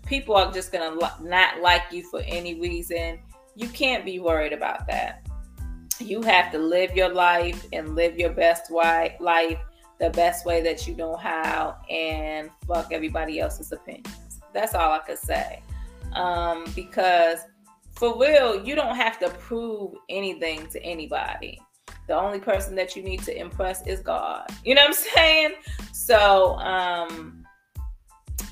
people 0.08 0.36
are 0.36 0.52
just 0.52 0.72
going 0.72 0.98
to 0.98 1.12
not 1.22 1.62
like 1.62 1.84
you 1.92 2.04
for 2.04 2.22
any 2.26 2.60
reason. 2.60 3.20
You 3.56 3.68
can't 3.70 4.06
be 4.06 4.20
worried 4.20 4.54
about 4.54 4.88
that. 4.88 5.28
You 6.00 6.22
have 6.22 6.52
to 6.54 6.58
live 6.58 6.96
your 6.96 7.10
life 7.10 7.66
and 7.74 7.96
live 7.96 8.18
your 8.18 8.32
best 8.32 8.72
life 8.72 9.60
the 10.00 10.10
best 10.12 10.46
way 10.46 10.62
that 10.62 10.88
you 10.88 10.96
know 10.96 11.16
how 11.16 11.78
and 11.90 12.50
fuck 12.68 12.92
everybody 12.92 13.40
else's 13.40 13.72
opinions. 13.72 14.40
That's 14.54 14.76
all 14.76 14.92
I 14.92 15.00
could 15.00 15.18
say. 15.18 15.62
Um, 16.14 16.66
because 16.76 17.40
for 17.96 18.18
real, 18.20 18.64
you 18.64 18.76
don't 18.76 18.96
have 18.96 19.20
to 19.20 19.30
prove 19.30 19.96
anything 20.10 20.68
to 20.68 20.84
anybody. 20.84 21.60
The 22.08 22.16
only 22.16 22.40
person 22.40 22.76
that 22.76 22.96
you 22.96 23.04
need 23.04 23.22
to 23.24 23.38
impress 23.38 23.86
is 23.86 24.00
God. 24.00 24.48
You 24.64 24.76
know 24.76 24.82
what 24.82 24.90
I'm 24.90 24.94
saying? 24.94 25.54
So 25.94 26.56
um, 26.58 27.44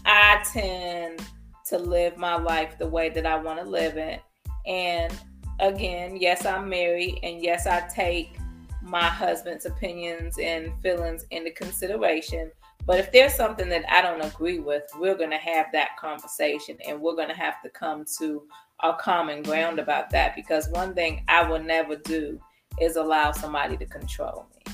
I 0.05 0.43
tend 0.51 1.21
to 1.67 1.77
live 1.77 2.17
my 2.17 2.35
life 2.35 2.77
the 2.77 2.87
way 2.87 3.09
that 3.09 3.25
I 3.25 3.37
want 3.37 3.59
to 3.59 3.65
live 3.65 3.97
it. 3.97 4.21
And 4.65 5.13
again, 5.59 6.17
yes, 6.17 6.45
I'm 6.45 6.67
married, 6.67 7.19
and 7.23 7.41
yes, 7.41 7.65
I 7.67 7.81
take 7.87 8.37
my 8.85 9.03
husband's 9.03 9.65
opinions 9.65 10.37
and 10.37 10.71
feelings 10.81 11.25
into 11.31 11.51
consideration. 11.51 12.51
But 12.85 12.99
if 12.99 13.11
there's 13.11 13.33
something 13.33 13.67
that 13.69 13.83
I 13.91 14.01
don't 14.01 14.21
agree 14.21 14.59
with, 14.59 14.83
we're 14.99 15.17
going 15.17 15.31
to 15.31 15.37
have 15.37 15.67
that 15.73 15.97
conversation 15.97 16.77
and 16.87 17.01
we're 17.01 17.15
going 17.15 17.29
to 17.29 17.35
have 17.35 17.61
to 17.63 17.69
come 17.69 18.05
to 18.19 18.43
a 18.83 18.93
common 18.93 19.41
ground 19.41 19.79
about 19.79 20.11
that. 20.11 20.35
Because 20.35 20.69
one 20.69 20.93
thing 20.93 21.25
I 21.27 21.49
will 21.49 21.61
never 21.61 21.95
do 21.95 22.39
is 22.79 22.95
allow 22.95 23.31
somebody 23.31 23.75
to 23.77 23.85
control 23.85 24.45
me. 24.55 24.73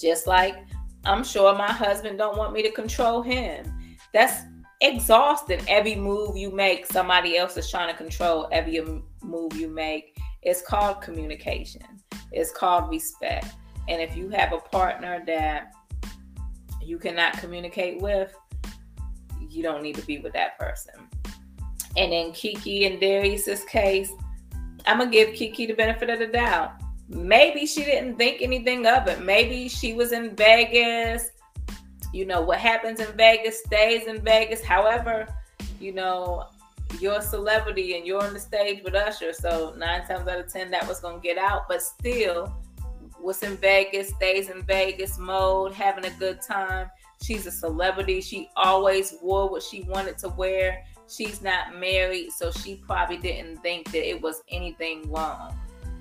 Just 0.00 0.28
like 0.28 0.54
I'm 1.04 1.24
sure 1.24 1.52
my 1.56 1.70
husband 1.72 2.18
don't 2.18 2.36
want 2.36 2.52
me 2.52 2.62
to 2.62 2.70
control 2.70 3.22
him. 3.22 3.72
That's 4.12 4.42
exhausting. 4.80 5.60
Every 5.68 5.96
move 5.96 6.36
you 6.36 6.50
make, 6.52 6.86
somebody 6.86 7.36
else 7.36 7.56
is 7.56 7.70
trying 7.70 7.92
to 7.92 7.96
control 7.96 8.48
every 8.52 8.80
move 9.22 9.54
you 9.56 9.68
make. 9.68 10.16
It's 10.42 10.62
called 10.62 11.00
communication. 11.00 11.82
It's 12.36 12.52
called 12.52 12.90
respect. 12.90 13.54
And 13.88 14.00
if 14.00 14.16
you 14.16 14.28
have 14.30 14.52
a 14.52 14.58
partner 14.58 15.22
that 15.26 15.72
you 16.82 16.98
cannot 16.98 17.34
communicate 17.38 18.00
with, 18.00 18.34
you 19.48 19.62
don't 19.62 19.82
need 19.82 19.94
to 19.96 20.06
be 20.06 20.18
with 20.18 20.32
that 20.34 20.58
person. 20.58 20.94
And 21.96 22.12
in 22.12 22.32
Keke 22.32 22.90
and 22.90 23.00
Darius's 23.00 23.64
case, 23.64 24.10
I'm 24.86 24.98
gonna 24.98 25.10
give 25.10 25.30
Keke 25.30 25.66
the 25.66 25.72
benefit 25.72 26.10
of 26.10 26.18
the 26.18 26.26
doubt. 26.26 26.74
Maybe 27.08 27.66
she 27.66 27.84
didn't 27.84 28.16
think 28.16 28.42
anything 28.42 28.86
of 28.86 29.06
it. 29.08 29.22
Maybe 29.22 29.68
she 29.68 29.94
was 29.94 30.12
in 30.12 30.36
Vegas. 30.36 31.28
You 32.12 32.26
know, 32.26 32.40
what 32.40 32.58
happens 32.58 33.00
in 33.00 33.16
Vegas 33.16 33.62
stays 33.64 34.06
in 34.06 34.22
Vegas. 34.22 34.62
However, 34.62 35.26
you 35.80 35.92
know, 35.92 36.48
you're 37.00 37.18
a 37.18 37.22
celebrity 37.22 37.96
and 37.96 38.06
you're 38.06 38.22
on 38.22 38.34
the 38.34 38.40
stage 38.40 38.82
with 38.82 38.94
Usher. 38.94 39.32
So 39.32 39.74
nine 39.76 40.06
times 40.06 40.28
out 40.28 40.38
of 40.38 40.52
ten, 40.52 40.70
that 40.70 40.86
was 40.86 41.00
gonna 41.00 41.20
get 41.20 41.38
out. 41.38 41.68
But 41.68 41.82
still, 41.82 42.54
was 43.20 43.42
in 43.42 43.56
Vegas 43.56 44.10
stays 44.10 44.50
in 44.50 44.62
Vegas 44.62 45.18
mode, 45.18 45.72
having 45.72 46.04
a 46.04 46.10
good 46.18 46.40
time. 46.40 46.88
She's 47.22 47.46
a 47.46 47.50
celebrity. 47.50 48.20
She 48.20 48.48
always 48.56 49.14
wore 49.22 49.48
what 49.48 49.62
she 49.62 49.82
wanted 49.82 50.18
to 50.18 50.28
wear. 50.28 50.84
She's 51.08 51.40
not 51.40 51.78
married, 51.78 52.30
so 52.32 52.50
she 52.50 52.76
probably 52.86 53.16
didn't 53.16 53.58
think 53.58 53.90
that 53.92 54.08
it 54.08 54.20
was 54.20 54.42
anything 54.50 55.10
wrong 55.10 55.58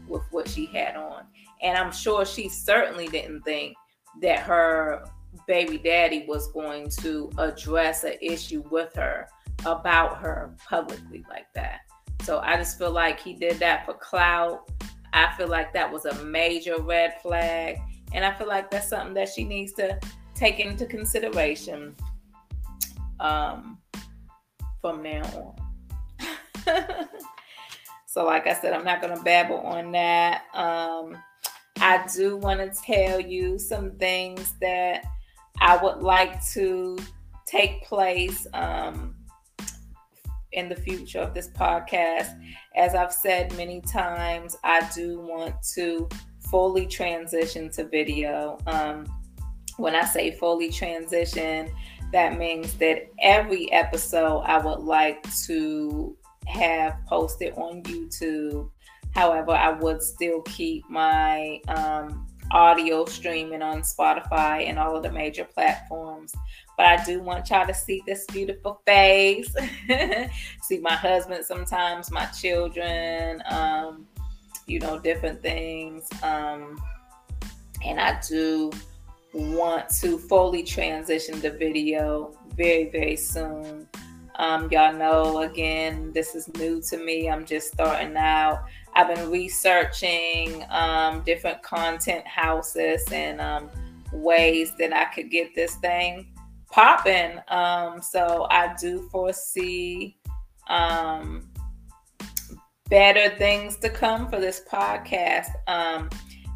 with 0.08 0.24
what 0.32 0.48
she 0.48 0.65
had 0.67 0.95
on. 0.95 1.26
And 1.62 1.78
I'm 1.78 1.91
sure 1.91 2.26
she 2.26 2.50
certainly 2.50 3.08
didn't 3.08 3.41
think 3.41 3.76
that 4.21 4.39
her 4.39 5.06
baby 5.48 5.78
daddy 5.78 6.26
was 6.28 6.52
going 6.52 6.89
to 7.02 7.30
address 7.38 8.04
an 8.04 8.15
issue 8.21 8.63
with 8.69 8.93
her 8.95 9.28
about 9.65 10.17
her 10.17 10.56
publicly 10.67 11.25
like 11.30 11.47
that. 11.54 11.82
So 12.23 12.39
I 12.39 12.56
just 12.56 12.78
feel 12.78 12.91
like 12.91 13.19
he 13.19 13.34
did 13.34 13.60
that 13.60 13.86
for 13.86 13.93
clout. 13.93 14.69
I 15.13 15.34
feel 15.38 15.47
like 15.47 15.73
that 15.73 15.91
was 15.91 16.06
a 16.06 16.23
major 16.23 16.82
red 16.82 17.21
flag. 17.21 17.78
And 18.13 18.23
I 18.23 18.34
feel 18.34 18.47
like 18.47 18.71
that's 18.71 18.89
something 18.89 19.13
that 19.15 19.30
she 19.30 19.43
needs 19.43 19.73
to 19.73 19.99
take 20.34 20.60
into 20.60 20.86
consideration 20.86 21.95
um, 23.19 23.78
from 24.82 25.01
now 25.01 25.21
on. 25.23 25.56
so, 28.08 28.25
like 28.25 28.47
I 28.47 28.54
said, 28.54 28.73
I'm 28.73 28.84
not 28.84 29.01
going 29.01 29.15
to 29.15 29.23
babble 29.23 29.60
on 29.60 29.91
that. 29.91 30.43
Um, 30.54 31.17
I 31.78 32.06
do 32.15 32.38
want 32.38 32.60
to 32.60 32.82
tell 32.82 33.19
you 33.19 33.60
some 33.60 33.91
things 33.91 34.54
that 34.62 35.06
I 35.62 35.78
would 35.78 35.99
like 35.99 36.43
to 36.54 36.97
take 37.45 37.84
place 37.84 38.47
um, 38.54 39.14
in 40.56 40.70
the 40.70 40.76
future 40.76 41.20
of 41.20 41.34
this 41.34 41.50
podcast. 41.50 42.39
As 42.76 42.96
I've 42.96 43.13
said 43.13 43.56
many 43.56 43.82
times, 43.82 44.58
I 44.63 44.89
do 44.96 45.20
want 45.20 45.56
to 45.76 46.10
fully 46.50 46.88
transition 46.88 47.70
to 47.72 47.88
video. 47.88 48.58
Um, 48.65 49.06
when 49.78 49.96
I 49.96 50.06
say 50.06 50.32
fully 50.32 50.72
transition, 50.72 51.70
that 52.12 52.38
means 52.38 52.74
that 52.76 53.10
every 53.22 53.72
episode 53.72 54.39
I 54.41 54.58
would 54.58 54.80
like 54.80 55.24
to 55.46 56.15
have 56.48 56.98
posted 57.08 57.54
on 57.56 57.84
YouTube. 57.84 58.70
However, 59.13 59.52
I 59.52 59.72
would 59.72 60.02
still 60.02 60.41
keep 60.44 60.89
my 60.89 61.60
um, 61.68 62.28
audio 62.52 63.06
streaming 63.06 63.62
on 63.62 63.82
Spotify 63.82 64.68
and 64.68 64.78
all 64.78 64.96
of 64.96 65.04
the 65.04 65.12
major 65.12 65.46
platforms. 65.46 66.34
But 66.78 66.88
I 66.88 67.04
do 67.06 67.22
want 67.22 67.50
y'all 67.50 67.66
to 67.66 67.74
see 67.74 68.04
this 68.06 68.26
beautiful 68.26 68.82
face. 68.86 69.54
see 70.62 70.80
my 70.80 70.94
husband 70.94 71.46
sometimes, 71.46 72.12
my 72.12 72.26
children, 72.26 73.42
um, 73.50 74.06
you 74.68 74.80
know, 74.80 75.00
different 75.00 75.42
things. 75.42 76.08
Um, 76.22 76.82
and 77.84 78.00
I 78.00 78.20
do 78.28 78.72
want 79.34 79.90
to 80.02 80.18
fully 80.18 80.64
transition 80.64 81.40
the 81.40 81.52
video 81.52 82.36
very, 82.56 82.90
very 82.90 83.16
soon. 83.16 83.88
Um, 84.38 84.70
y'all 84.70 84.94
know, 84.94 85.44
again, 85.44 86.12
this 86.14 86.36
is 86.36 86.50
new 86.56 86.82
to 86.90 86.98
me. 86.98 87.30
I'm 87.30 87.46
just 87.46 87.72
starting 87.72 88.18
out. 88.18 88.66
I've 88.94 89.14
been 89.14 89.32
researching 89.32 90.66
um, 90.70 91.22
different 91.22 91.62
content 91.64 92.28
houses 92.28 93.04
and 93.14 93.40
um, 93.40 93.70
ways 94.12 94.74
that 94.78 94.94
I 94.94 95.06
could 95.06 95.32
get 95.32 95.56
this 95.56 95.76
thing 95.76 96.28
popping. 96.76 97.40
Um, 97.48 98.02
so 98.02 98.48
I 98.52 98.76
do 98.78 99.08
foresee 99.10 100.18
um, 100.68 101.50
better 102.90 103.34
things 103.38 103.78
to 103.78 103.90
come 103.90 104.30
for 104.30 104.42
this 104.42 104.62
podcast. 104.70 105.48
Um, 105.68 106.10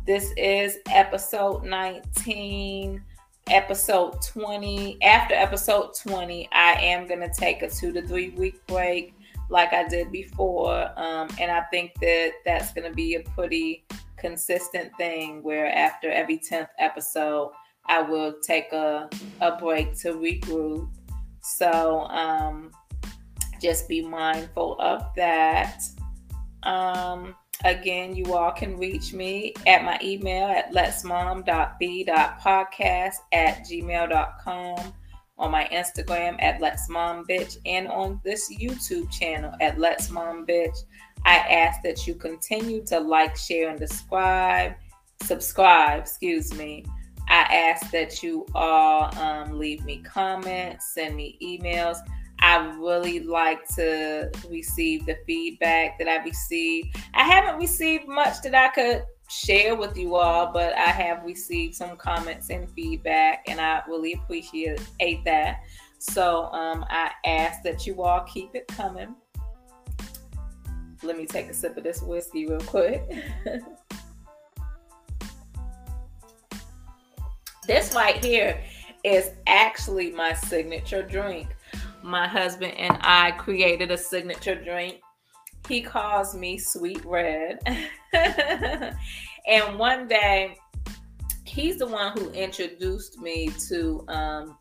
this 0.05 0.33
is 0.35 0.79
episode 0.89 1.63
19, 1.63 3.01
episode 3.47 4.21
20. 4.21 5.01
After 5.01 5.35
episode 5.35 5.91
20, 6.03 6.49
I 6.51 6.73
am 6.73 7.07
going 7.07 7.21
to 7.21 7.31
take 7.33 7.61
a 7.61 7.69
two 7.69 7.93
to 7.93 8.05
three 8.05 8.31
week 8.31 8.59
break 8.67 9.13
like 9.49 9.71
I 9.71 9.87
did 9.87 10.11
before. 10.11 10.91
Um, 10.99 11.29
and 11.39 11.49
I 11.49 11.61
think 11.71 11.93
that 12.01 12.31
that's 12.45 12.73
going 12.73 12.89
to 12.89 12.93
be 12.93 13.15
a 13.15 13.21
pretty 13.21 13.85
consistent 14.17 14.91
thing 14.97 15.41
where 15.43 15.73
after 15.73 16.11
every 16.11 16.39
10th 16.39 16.67
episode, 16.77 17.51
I 17.89 18.01
will 18.01 18.35
take 18.41 18.71
a, 18.71 19.09
a 19.41 19.57
break 19.57 19.97
to 19.99 20.13
regroup. 20.13 20.89
So 21.41 22.03
um, 22.03 22.71
just 23.61 23.89
be 23.89 24.01
mindful 24.01 24.79
of 24.79 25.03
that. 25.15 25.83
Um, 26.63 27.35
Again, 27.65 28.15
you 28.15 28.33
all 28.33 28.51
can 28.51 28.77
reach 28.77 29.11
me 29.11 29.53
at 29.67 29.83
my 29.83 29.99
email 30.01 30.47
at 30.47 30.71
letsmom.b.podcast 30.71 33.15
at 33.33 33.65
gmail.com, 33.65 34.93
on 35.37 35.51
my 35.51 35.65
Instagram 35.65 36.41
at 36.41 36.61
Let's 36.61 36.87
Mom 36.87 37.25
Bitch, 37.25 37.57
and 37.65 37.89
on 37.89 38.21
this 38.23 38.49
YouTube 38.53 39.11
channel 39.11 39.53
at 39.59 39.77
Let's 39.77 40.09
Mom 40.09 40.45
Bitch. 40.45 40.77
I 41.25 41.35
ask 41.35 41.81
that 41.81 42.07
you 42.07 42.15
continue 42.15 42.81
to 42.85 42.97
like, 42.97 43.35
share, 43.35 43.69
and 43.69 43.77
subscribe. 43.77 44.75
Subscribe, 45.23 46.03
excuse 46.03 46.57
me. 46.57 46.85
I 47.29 47.41
ask 47.41 47.91
that 47.91 48.23
you 48.23 48.45
all 48.55 49.15
um, 49.19 49.57
leave 49.57 49.85
me 49.85 49.97
comments, 49.99 50.93
send 50.93 51.15
me 51.15 51.37
emails. 51.41 51.97
I 52.41 52.57
really 52.77 53.19
like 53.19 53.67
to 53.75 54.31
receive 54.49 55.05
the 55.05 55.17
feedback 55.27 55.99
that 55.99 56.07
I 56.07 56.23
receive. 56.23 56.85
I 57.13 57.23
haven't 57.23 57.59
received 57.59 58.07
much 58.07 58.41
that 58.43 58.55
I 58.55 58.69
could 58.69 59.03
share 59.29 59.75
with 59.75 59.95
you 59.97 60.15
all, 60.15 60.51
but 60.51 60.73
I 60.73 60.89
have 60.89 61.23
received 61.23 61.75
some 61.75 61.97
comments 61.97 62.49
and 62.49 62.69
feedback, 62.71 63.43
and 63.47 63.61
I 63.61 63.83
really 63.87 64.13
appreciate 64.13 64.79
that. 65.25 65.61
So 65.99 66.45
um, 66.45 66.85
I 66.89 67.11
ask 67.25 67.61
that 67.63 67.85
you 67.85 68.01
all 68.01 68.21
keep 68.21 68.55
it 68.55 68.67
coming. 68.67 69.15
Let 71.03 71.17
me 71.17 71.25
take 71.25 71.47
a 71.47 71.53
sip 71.53 71.77
of 71.77 71.83
this 71.83 72.01
whiskey 72.01 72.47
real 72.47 72.59
quick. 72.61 73.03
this 77.69 77.93
right 77.93 78.25
here 78.25 78.59
is 79.03 79.29
actually 79.45 80.09
my 80.09 80.33
signature 80.33 81.03
drink 81.03 81.49
my 82.01 82.27
husband 82.27 82.73
and 82.77 82.97
I 83.01 83.31
created 83.31 83.91
a 83.91 83.97
signature 83.97 84.55
drink. 84.55 85.01
He 85.67 85.81
calls 85.81 86.35
me 86.35 86.57
Sweet 86.57 87.03
Red. 87.05 87.59
and 88.13 89.77
one 89.77 90.07
day, 90.07 90.57
he's 91.45 91.77
the 91.77 91.85
one 91.85 92.17
who 92.17 92.31
introduced 92.31 93.19
me 93.19 93.51
to 93.67 94.03
um, 94.07 94.57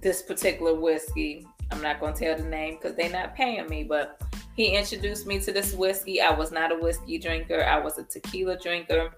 this 0.00 0.22
particular 0.22 0.74
whiskey. 0.74 1.46
I'm 1.70 1.82
not 1.82 2.00
going 2.00 2.14
to 2.14 2.24
tell 2.24 2.36
the 2.36 2.44
name 2.44 2.78
because 2.80 2.96
they're 2.96 3.10
not 3.10 3.34
paying 3.34 3.68
me, 3.68 3.84
but 3.84 4.22
he 4.54 4.76
introduced 4.76 5.26
me 5.26 5.38
to 5.40 5.52
this 5.52 5.74
whiskey. 5.74 6.20
I 6.20 6.32
was 6.32 6.52
not 6.52 6.72
a 6.72 6.76
whiskey 6.76 7.18
drinker, 7.18 7.62
I 7.62 7.78
was 7.78 7.98
a 7.98 8.04
tequila 8.04 8.58
drinker. 8.58 9.12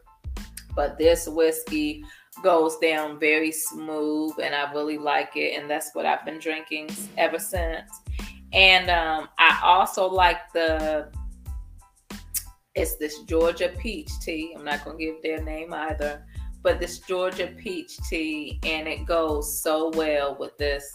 But 0.74 0.98
this 0.98 1.28
whiskey 1.28 2.04
goes 2.42 2.78
down 2.78 3.18
very 3.20 3.52
smooth 3.52 4.32
and 4.42 4.54
I 4.54 4.72
really 4.72 4.98
like 4.98 5.36
it. 5.36 5.60
And 5.60 5.70
that's 5.70 5.90
what 5.94 6.06
I've 6.06 6.24
been 6.24 6.38
drinking 6.38 6.90
ever 7.16 7.38
since. 7.38 7.90
And 8.52 8.90
um, 8.90 9.28
I 9.38 9.60
also 9.62 10.08
like 10.08 10.52
the, 10.52 11.08
it's 12.74 12.96
this 12.96 13.20
Georgia 13.22 13.72
peach 13.78 14.10
tea. 14.20 14.54
I'm 14.56 14.64
not 14.64 14.84
going 14.84 14.98
to 14.98 15.04
give 15.04 15.22
their 15.22 15.42
name 15.42 15.72
either, 15.72 16.24
but 16.62 16.80
this 16.80 16.98
Georgia 17.00 17.52
peach 17.58 17.96
tea, 18.08 18.58
and 18.64 18.88
it 18.88 19.06
goes 19.06 19.60
so 19.60 19.90
well 19.94 20.36
with 20.38 20.56
this 20.56 20.92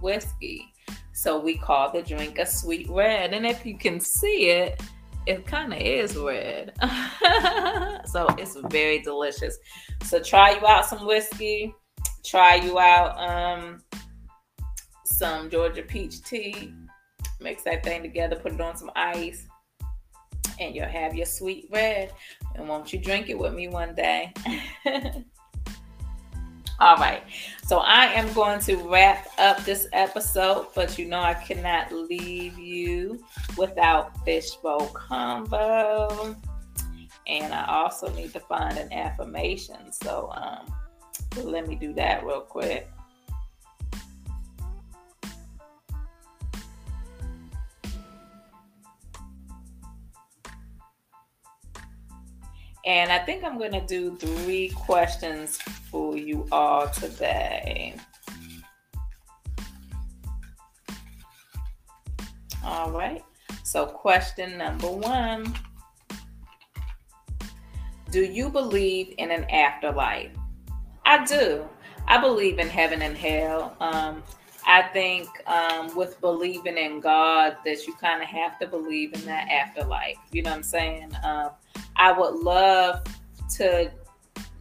whiskey. 0.00 0.72
So 1.12 1.38
we 1.38 1.56
call 1.56 1.92
the 1.92 2.02
drink 2.02 2.38
a 2.38 2.46
sweet 2.46 2.88
red. 2.88 3.32
And 3.32 3.46
if 3.46 3.66
you 3.66 3.76
can 3.76 4.00
see 4.00 4.50
it, 4.50 4.80
it 5.28 5.46
kind 5.46 5.74
of 5.74 5.78
is 5.78 6.16
red. 6.16 6.72
so 8.06 8.26
it's 8.38 8.56
very 8.70 9.00
delicious. 9.00 9.58
So 10.04 10.22
try 10.22 10.52
you 10.52 10.66
out 10.66 10.86
some 10.86 11.06
whiskey. 11.06 11.74
Try 12.24 12.56
you 12.56 12.78
out 12.78 13.18
um, 13.18 13.82
some 15.04 15.50
Georgia 15.50 15.82
peach 15.82 16.22
tea. 16.22 16.72
Mix 17.40 17.62
that 17.64 17.84
thing 17.84 18.02
together, 18.02 18.36
put 18.36 18.52
it 18.52 18.60
on 18.60 18.76
some 18.76 18.90
ice, 18.96 19.46
and 20.58 20.74
you'll 20.74 20.86
have 20.86 21.14
your 21.14 21.26
sweet 21.26 21.68
red. 21.70 22.12
And 22.56 22.66
won't 22.66 22.92
you 22.92 22.98
drink 22.98 23.28
it 23.28 23.38
with 23.38 23.52
me 23.52 23.68
one 23.68 23.94
day? 23.94 24.32
All 26.80 26.96
right. 26.96 27.24
So 27.66 27.78
I 27.78 28.06
am 28.06 28.32
going 28.34 28.60
to 28.60 28.76
wrap 28.88 29.28
up 29.36 29.64
this 29.64 29.88
episode, 29.92 30.68
but 30.76 30.96
you 30.96 31.06
know 31.06 31.20
I 31.20 31.34
cannot 31.34 31.92
leave 31.92 32.56
you 32.56 33.24
without 33.56 34.24
fishbowl 34.24 34.86
combo. 34.88 36.36
And 37.26 37.52
I 37.52 37.66
also 37.66 38.08
need 38.14 38.32
to 38.32 38.40
find 38.40 38.78
an 38.78 38.92
affirmation. 38.92 39.90
So 39.90 40.30
um, 40.32 40.72
let 41.42 41.66
me 41.66 41.74
do 41.74 41.92
that 41.94 42.24
real 42.24 42.42
quick. 42.42 42.88
And 52.86 53.10
I 53.10 53.18
think 53.18 53.44
I'm 53.44 53.58
going 53.58 53.72
to 53.72 53.84
do 53.84 54.16
three 54.16 54.70
questions 54.70 55.58
for 55.90 56.16
you 56.16 56.46
are 56.52 56.88
today. 56.90 57.94
All 62.64 62.90
right. 62.90 63.24
So, 63.62 63.86
question 63.86 64.58
number 64.58 64.90
one 64.90 65.54
Do 68.10 68.22
you 68.24 68.48
believe 68.48 69.14
in 69.18 69.30
an 69.30 69.44
afterlife? 69.44 70.32
I 71.04 71.24
do. 71.24 71.66
I 72.06 72.18
believe 72.18 72.58
in 72.58 72.68
heaven 72.68 73.02
and 73.02 73.16
hell. 73.16 73.76
Um, 73.80 74.22
I 74.66 74.82
think 74.82 75.28
um, 75.46 75.94
with 75.96 76.20
believing 76.20 76.76
in 76.76 77.00
God, 77.00 77.56
that 77.64 77.86
you 77.86 77.94
kind 77.94 78.22
of 78.22 78.28
have 78.28 78.58
to 78.58 78.66
believe 78.66 79.14
in 79.14 79.24
that 79.24 79.48
afterlife. 79.48 80.16
You 80.30 80.42
know 80.42 80.50
what 80.50 80.56
I'm 80.56 80.62
saying? 80.62 81.12
Um, 81.24 81.50
I 81.96 82.12
would 82.12 82.34
love 82.34 83.02
to 83.56 83.90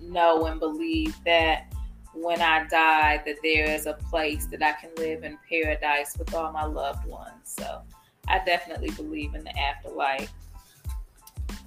know 0.09 0.45
and 0.45 0.59
believe 0.59 1.15
that 1.25 1.73
when 2.13 2.41
I 2.41 2.65
die, 2.67 3.21
that 3.25 3.35
there 3.43 3.69
is 3.69 3.85
a 3.85 3.93
place 3.93 4.47
that 4.47 4.63
I 4.63 4.73
can 4.73 4.89
live 4.97 5.23
in 5.23 5.37
paradise 5.49 6.17
with 6.17 6.33
all 6.33 6.51
my 6.51 6.65
loved 6.65 7.05
ones. 7.05 7.31
So 7.43 7.81
I 8.27 8.43
definitely 8.43 8.89
believe 8.91 9.35
in 9.35 9.43
the 9.43 9.57
afterlife. 9.57 10.31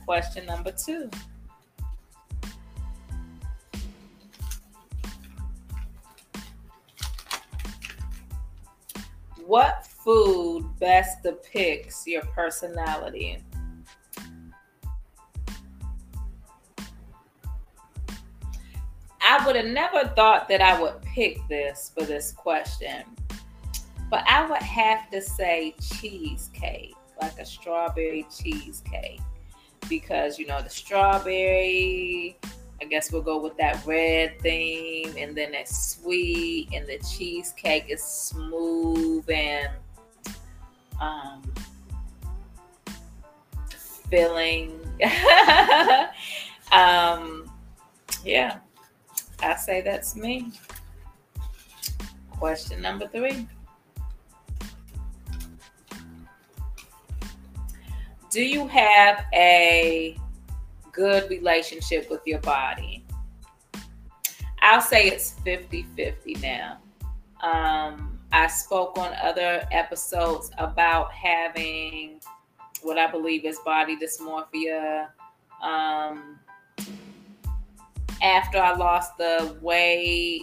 Question 0.05 0.47
number 0.47 0.73
two. 0.73 1.11
What 9.47 9.87
food 9.87 10.65
best 10.79 11.23
depicts 11.23 12.07
your 12.07 12.23
personality? 12.23 13.43
I 19.23 19.45
would 19.47 19.57
have 19.57 19.67
never 19.67 20.09
thought 20.09 20.49
that 20.49 20.61
I 20.61 20.81
would 20.81 21.01
pick 21.03 21.39
this 21.49 21.93
for 21.97 22.05
this 22.05 22.33
question, 22.33 23.05
but 24.11 24.25
I 24.27 24.47
would 24.47 24.63
have 24.63 25.11
to 25.11 25.21
say 25.21 25.75
cheesecake, 25.81 26.95
like 27.21 27.39
a 27.39 27.45
strawberry 27.45 28.27
cheesecake, 28.35 29.21
because 29.89 30.39
you 30.39 30.47
know 30.47 30.63
the 30.63 30.71
strawberry. 30.71 32.39
I 32.83 32.87
guess 32.87 33.13
we'll 33.13 33.21
go 33.21 33.39
with 33.39 33.59
that 33.59 33.85
red 33.85 34.41
theme, 34.41 35.15
and 35.19 35.37
then 35.37 35.53
it's 35.53 35.97
sweet, 35.97 36.71
and 36.73 36.87
the 36.87 36.99
cheesecake 36.99 37.87
is 37.91 38.03
smooth 38.03 39.29
and 39.29 39.69
um, 40.99 41.43
filling. 44.09 44.81
um, 46.73 47.51
yeah. 48.25 48.61
I 49.43 49.57
say 49.57 49.81
that's 49.81 50.17
me. 50.17 50.53
Question 52.31 52.81
number 52.81 53.07
three. 53.09 53.47
Do 58.31 58.43
you 58.43 58.67
have 58.69 59.25
a 59.35 60.17
good 60.93 61.29
relationship 61.31 62.09
with 62.11 62.21
your 62.27 62.39
body? 62.41 63.05
I'll 64.63 64.81
say 64.81 65.09
it's 65.09 65.33
50 65.41 65.87
50 65.97 66.35
now. 66.35 66.79
Um, 67.43 68.19
I 68.33 68.47
spoke 68.47 68.97
on 68.99 69.13
other 69.21 69.67
episodes 69.73 70.51
about 70.59 71.13
having 71.13 72.21
what 72.83 72.99
I 72.99 73.11
believe 73.11 73.45
is 73.45 73.59
body 73.65 73.97
dysmorphia. 73.97 75.09
Um, 75.63 76.39
after 78.23 78.59
I 78.59 78.75
lost 78.75 79.17
the 79.19 79.57
weight, 79.61 80.43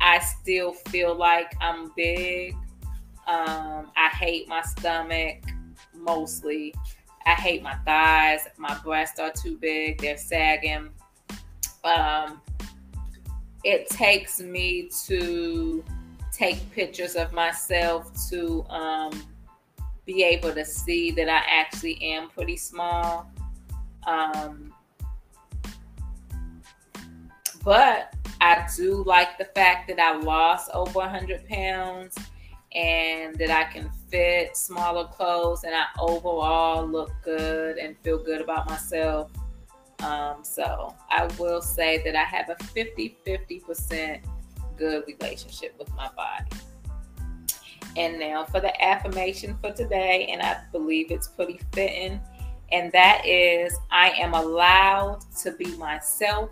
I 0.00 0.18
still 0.18 0.72
feel 0.72 1.14
like 1.14 1.54
I'm 1.60 1.92
big. 1.96 2.54
Um, 3.26 3.90
I 3.96 4.08
hate 4.08 4.48
my 4.48 4.62
stomach 4.62 5.42
mostly. 5.94 6.74
I 7.24 7.32
hate 7.32 7.62
my 7.62 7.74
thighs. 7.84 8.46
My 8.56 8.78
breasts 8.84 9.18
are 9.18 9.32
too 9.32 9.56
big. 9.58 10.00
They're 10.00 10.16
sagging. 10.16 10.90
Um, 11.82 12.40
it 13.64 13.88
takes 13.90 14.40
me 14.40 14.88
to 15.06 15.84
take 16.32 16.70
pictures 16.70 17.16
of 17.16 17.32
myself 17.32 18.12
to 18.30 18.64
um, 18.68 19.22
be 20.04 20.22
able 20.22 20.52
to 20.52 20.64
see 20.64 21.10
that 21.12 21.28
I 21.28 21.42
actually 21.48 22.00
am 22.02 22.28
pretty 22.30 22.56
small. 22.56 23.28
Um, 24.06 24.72
but 27.66 28.14
I 28.40 28.64
do 28.76 29.02
like 29.02 29.38
the 29.38 29.46
fact 29.46 29.88
that 29.88 29.98
I 29.98 30.16
lost 30.16 30.70
over 30.72 31.00
100 31.00 31.48
pounds 31.48 32.16
and 32.72 33.34
that 33.40 33.50
I 33.50 33.64
can 33.64 33.90
fit 34.08 34.56
smaller 34.56 35.08
clothes 35.08 35.64
and 35.64 35.74
I 35.74 35.86
overall 35.98 36.86
look 36.86 37.10
good 37.24 37.78
and 37.78 37.98
feel 38.04 38.22
good 38.22 38.40
about 38.40 38.70
myself. 38.70 39.32
Um, 39.98 40.44
so 40.44 40.94
I 41.10 41.28
will 41.40 41.60
say 41.60 42.00
that 42.04 42.14
I 42.14 42.22
have 42.22 42.50
a 42.50 42.64
50 42.66 43.16
50% 43.26 44.20
good 44.78 45.02
relationship 45.08 45.74
with 45.76 45.92
my 45.96 46.08
body. 46.14 46.50
And 47.96 48.20
now 48.20 48.44
for 48.44 48.60
the 48.60 48.80
affirmation 48.80 49.58
for 49.60 49.72
today, 49.72 50.28
and 50.30 50.40
I 50.40 50.60
believe 50.70 51.10
it's 51.10 51.26
pretty 51.26 51.60
fitting, 51.72 52.20
and 52.70 52.92
that 52.92 53.26
is 53.26 53.76
I 53.90 54.10
am 54.10 54.34
allowed 54.34 55.22
to 55.42 55.50
be 55.50 55.76
myself 55.76 56.50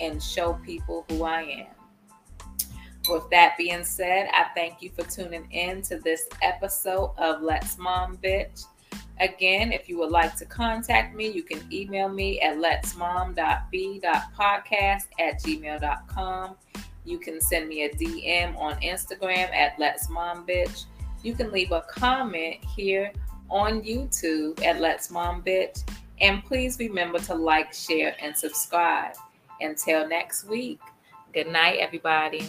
and 0.00 0.22
show 0.22 0.54
people 0.64 1.04
who 1.08 1.24
I 1.24 1.42
am. 1.42 1.66
With 3.08 3.28
that 3.30 3.56
being 3.56 3.82
said, 3.82 4.28
I 4.32 4.46
thank 4.54 4.82
you 4.82 4.90
for 4.90 5.02
tuning 5.04 5.50
in 5.50 5.82
to 5.82 5.98
this 5.98 6.28
episode 6.42 7.12
of 7.18 7.42
Let's 7.42 7.78
Mom 7.78 8.18
Bitch. 8.18 8.64
Again, 9.20 9.72
if 9.72 9.88
you 9.88 9.98
would 9.98 10.10
like 10.10 10.36
to 10.36 10.44
contact 10.44 11.14
me, 11.14 11.28
you 11.28 11.42
can 11.42 11.60
email 11.72 12.08
me 12.08 12.40
at 12.40 12.56
letsmom.b.podcast 12.56 15.06
at 15.18 15.42
gmail.com. 15.42 16.56
You 17.04 17.18
can 17.18 17.40
send 17.40 17.68
me 17.68 17.84
a 17.84 17.90
DM 17.90 18.56
on 18.58 18.80
Instagram 18.80 19.54
at 19.54 19.78
Let's 19.78 20.08
Mom 20.08 20.46
Bitch. 20.46 20.84
You 21.22 21.34
can 21.34 21.52
leave 21.52 21.72
a 21.72 21.82
comment 21.82 22.56
here 22.76 23.12
on 23.50 23.82
YouTube 23.82 24.62
at 24.64 24.80
Let's 24.80 25.10
Mom 25.10 25.42
Bitch. 25.42 25.82
And 26.20 26.44
please 26.44 26.78
remember 26.78 27.18
to 27.20 27.34
like, 27.34 27.72
share, 27.72 28.14
and 28.20 28.36
subscribe. 28.36 29.14
Until 29.60 30.08
next 30.08 30.44
week, 30.48 30.80
good 31.32 31.48
night, 31.48 31.78
everybody. 31.80 32.46